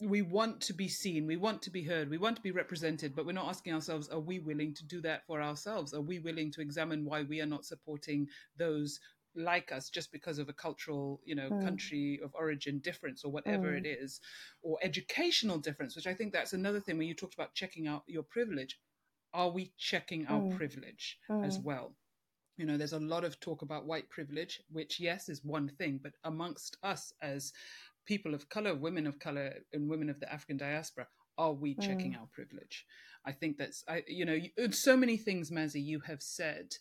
[0.00, 3.14] we want to be seen, we want to be heard, we want to be represented,
[3.14, 5.94] but we're not asking ourselves, are we willing to do that for ourselves?
[5.94, 8.26] Are we willing to examine why we are not supporting
[8.58, 8.98] those
[9.36, 11.64] like us just because of a cultural you know mm.
[11.64, 13.78] country of origin difference or whatever mm.
[13.78, 14.20] it is
[14.62, 18.02] or educational difference which i think that's another thing when you talked about checking out
[18.06, 18.78] your privilege
[19.32, 20.56] are we checking our mm.
[20.56, 21.64] privilege as mm.
[21.64, 21.94] well
[22.56, 25.98] you know there's a lot of talk about white privilege which yes is one thing
[26.02, 27.52] but amongst us as
[28.06, 31.06] people of color women of color and women of the african diaspora
[31.36, 32.20] are we checking mm.
[32.20, 32.86] our privilege
[33.26, 34.38] i think that's i you know
[34.70, 36.74] so many things mazzi you have said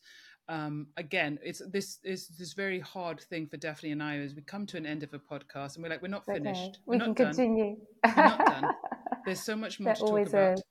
[0.50, 4.42] um, again, it's this is this very hard thing for Daphne and I as we
[4.42, 6.62] come to an end of a podcast and we're like, we're not finished.
[6.62, 6.80] Okay.
[6.86, 7.78] We we're can continue.
[8.06, 8.66] we're not done.
[9.26, 10.62] There's so much more there to talk about.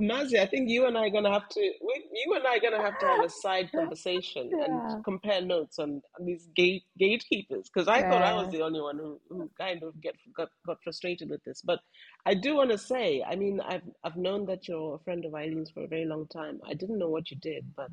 [0.00, 1.60] Mazzi, I think you and I are gonna have to.
[1.60, 4.64] you and I are gonna have to have a side conversation yeah.
[4.64, 8.10] and compare notes on, on these gate gatekeepers because I yeah.
[8.10, 11.42] thought I was the only one who, who kind of get got, got frustrated with
[11.42, 11.62] this.
[11.62, 11.80] But
[12.26, 15.32] I do want to say, I mean, I've I've known that you're a friend of
[15.32, 16.60] Eileen's for a very long time.
[16.64, 17.90] I didn't know what you did, but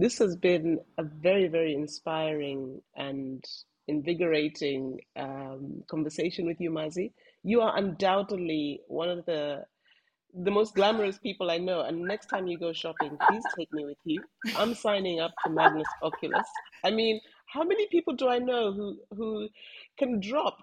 [0.00, 3.44] this has been a very, very inspiring and
[3.88, 7.12] invigorating um, conversation with you, Mazzi.
[7.44, 9.64] You are undoubtedly one of the
[10.44, 11.82] the most glamorous people I know.
[11.82, 14.22] And next time you go shopping, please take me with you.
[14.56, 16.46] I'm signing up to Magnus Oculus.
[16.84, 19.48] I mean, how many people do I know who who
[19.98, 20.58] can drop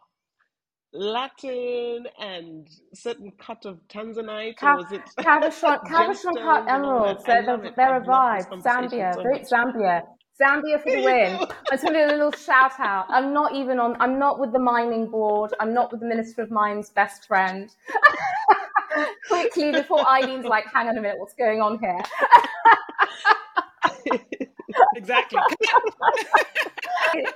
[0.97, 7.23] Latin and certain cut of Tanzanite, Ca- or was it Cabochon, Cabochon cut emeralds?
[7.25, 8.49] They're, the, they're a vibe.
[8.61, 9.23] Zambia, so
[9.55, 10.01] Zambia.
[10.41, 11.35] Zambia for the win.
[11.35, 13.05] I just want to do a little shout out.
[13.09, 13.95] I'm not even on.
[13.99, 15.53] I'm not with the mining board.
[15.59, 17.69] I'm not with the Minister of Mines' best friend.
[19.27, 21.99] Quickly before Eileen's like, hang on a minute, what's going on here?
[24.95, 25.39] exactly.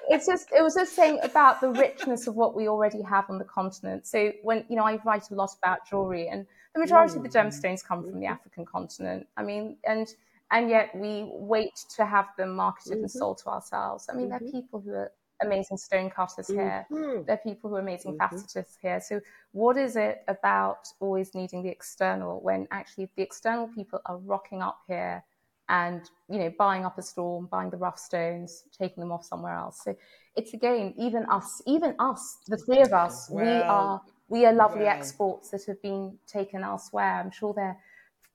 [0.10, 3.38] it's just it was just saying about the richness of what we already have on
[3.38, 4.08] the continent.
[4.08, 7.30] So when you know I write a lot about jewelry, and the majority of the
[7.30, 7.34] mm.
[7.34, 9.28] gemstones come from the African continent.
[9.38, 10.14] I mean, and
[10.52, 13.04] and yet we wait to have them marketed mm-hmm.
[13.04, 14.08] and sold to ourselves.
[14.10, 14.30] I mean, mm-hmm.
[14.30, 14.60] there are mm-hmm.
[14.60, 16.86] people who are amazing stone cutters here.
[16.92, 17.24] Mm-hmm.
[17.26, 18.36] There are people who are amazing mm-hmm.
[18.36, 19.02] facetters here.
[19.02, 19.22] So
[19.54, 24.62] what is it about always needing the external when actually the external people are rocking
[24.62, 25.24] up here?
[25.70, 29.56] And you know buying up a storm buying the rough stones taking them off somewhere
[29.56, 29.96] else so
[30.36, 34.54] it's again even us even us the three of us well, we are we are
[34.54, 34.96] lovely well.
[34.96, 37.78] exports that have been taken elsewhere i'm sure there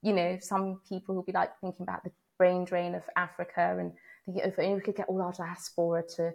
[0.01, 3.91] you know some people who'll be like thinking about the brain drain of africa and
[4.25, 6.31] thinking oh, if only we could get all our diaspora to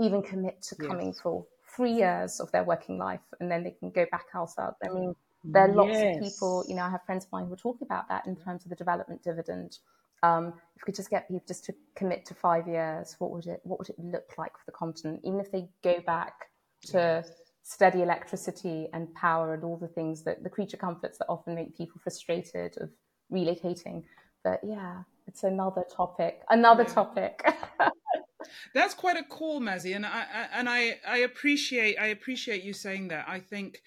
[0.00, 1.20] even commit to coming yes.
[1.20, 1.44] for
[1.74, 5.14] three years of their working life and then they can go back elsewhere i mean
[5.44, 6.16] there are lots yes.
[6.16, 8.36] of people you know i have friends of mine who are talking about that in
[8.36, 9.78] terms of the development dividend
[10.22, 13.46] Um, if we could just get people just to commit to five years, what would
[13.46, 15.20] it what would it look like for the continent?
[15.24, 16.46] Even if they go back
[16.86, 17.24] to
[17.62, 21.76] steady electricity and power and all the things that the creature comforts that often make
[21.76, 22.90] people frustrated of
[23.32, 24.04] relocating.
[24.44, 26.42] But yeah, it's another topic.
[26.50, 26.94] Another yeah.
[26.94, 27.46] topic.
[28.74, 32.72] That's quite a call, Mazzi, and I, I and I I appreciate I appreciate you
[32.72, 33.24] saying that.
[33.28, 33.80] I think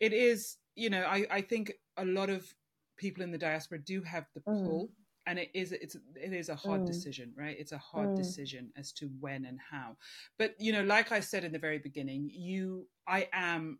[0.00, 2.52] it is, you know, I I think a lot of
[2.98, 4.66] people in the diaspora do have the mm.
[4.66, 4.84] pull.
[4.86, 5.01] Mm
[5.32, 6.86] and it is it's it is a hard mm.
[6.86, 7.56] decision right?
[7.58, 8.16] It's a hard mm.
[8.16, 9.96] decision as to when and how.
[10.38, 13.78] But you know like i said in the very beginning you i am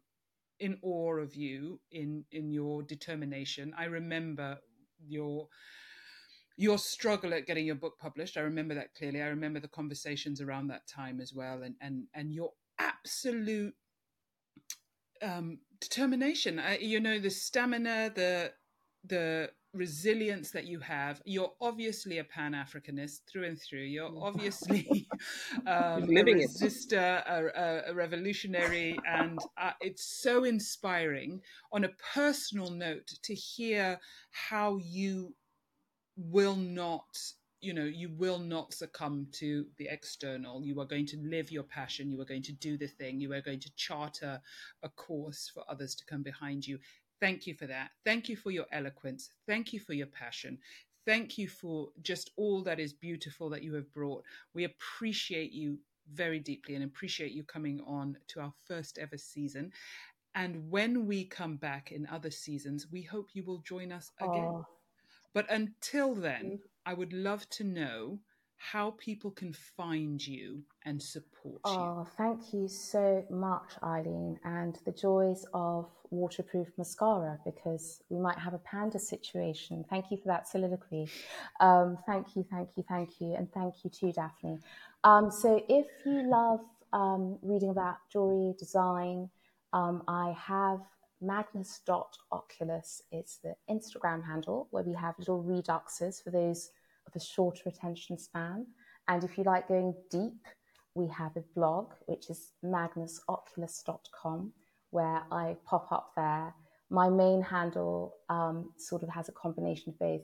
[0.60, 3.74] in awe of you in in your determination.
[3.76, 4.58] I remember
[5.06, 5.48] your
[6.56, 8.38] your struggle at getting your book published.
[8.38, 9.20] I remember that clearly.
[9.20, 13.74] I remember the conversations around that time as well and and and your absolute
[15.20, 16.58] um determination.
[16.58, 18.52] Uh, you know the stamina the
[19.04, 21.20] the resilience that you have.
[21.24, 23.80] You're obviously a Pan Africanist through and through.
[23.80, 24.22] You're mm.
[24.22, 25.08] obviously
[25.66, 31.40] um, a resistor, a, a, revolutionary, and uh, it's so inspiring
[31.72, 33.98] on a personal note to hear
[34.30, 35.34] how you
[36.16, 37.04] will not
[37.62, 41.62] you know you will not succumb to the external you are going to live your
[41.62, 44.40] passion you are going to do the thing you are going to charter
[44.82, 46.78] a course for others to come behind you
[47.22, 47.92] Thank you for that.
[48.04, 49.30] Thank you for your eloquence.
[49.46, 50.58] Thank you for your passion.
[51.06, 54.24] Thank you for just all that is beautiful that you have brought.
[54.54, 55.78] We appreciate you
[56.12, 59.70] very deeply and appreciate you coming on to our first ever season.
[60.34, 64.50] And when we come back in other seasons, we hope you will join us again.
[64.50, 64.66] Oh.
[65.32, 66.58] But until then.
[66.84, 68.18] I would love to know
[68.70, 71.72] how people can find you and support you.
[71.72, 78.38] Oh, thank you so much, Eileen, and the joys of waterproof mascara because we might
[78.38, 79.84] have a panda situation.
[79.90, 81.08] Thank you for that soliloquy.
[81.60, 84.60] Um, thank you, thank you, thank you, and thank you too, Daphne.
[85.02, 86.60] Um, so, if you love
[86.92, 89.28] um, reading about jewelry design,
[89.72, 90.78] um, I have
[91.20, 93.02] magnus.oculus.
[93.10, 96.70] It's the Instagram handle where we have little reduxes for those
[97.14, 98.66] of a shorter attention span.
[99.08, 100.46] And if you like going deep,
[100.94, 104.52] we have a blog, which is magnusoculus.com,
[104.90, 106.54] where I pop up there.
[106.90, 110.20] My main handle um, sort of has a combination of both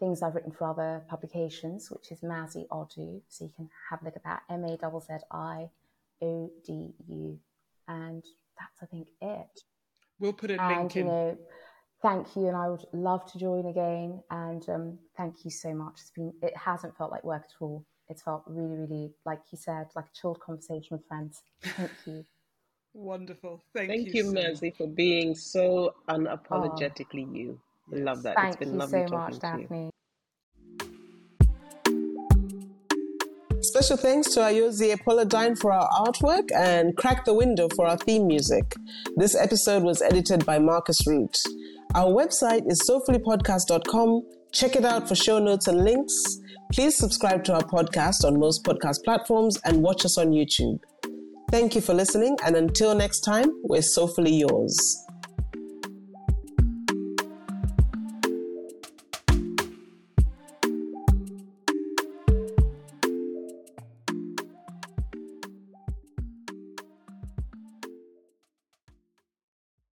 [0.00, 3.20] things I've written for other publications, which is Mazzi Odu.
[3.28, 5.68] So you can have a look at that M A Z Z I
[6.22, 7.38] O D U.
[7.88, 8.24] And
[8.58, 9.60] that's, I think, it.
[10.18, 11.06] We'll put a and, link in.
[11.06, 11.38] You know,
[12.02, 14.22] thank you, and I would love to join again.
[14.30, 15.94] And um, thank you so much.
[16.00, 17.84] It's been it hasn't felt like work at all.
[18.08, 21.42] It's felt really, really like you said, like a chilled conversation with friends.
[21.62, 22.24] Thank you.
[22.94, 23.62] Wonderful.
[23.74, 27.60] Thank, thank you, you Mazzi, for being so unapologetically oh, you.
[27.92, 28.00] Yes.
[28.02, 28.36] Love that.
[28.36, 29.90] Thank it's been you lovely so much, Daphne.
[33.60, 38.26] Special thanks to Ayozi Apollodyne for our artwork and Crack the Window for our theme
[38.26, 38.74] music.
[39.16, 41.36] This episode was edited by Marcus Root.
[41.94, 44.22] Our website is soulfullypodcast.com.
[44.52, 46.12] Check it out for show notes and links.
[46.72, 50.78] Please subscribe to our podcast on most podcast platforms and watch us on YouTube.
[51.50, 55.07] Thank you for listening, and until next time, we're soulfully yours.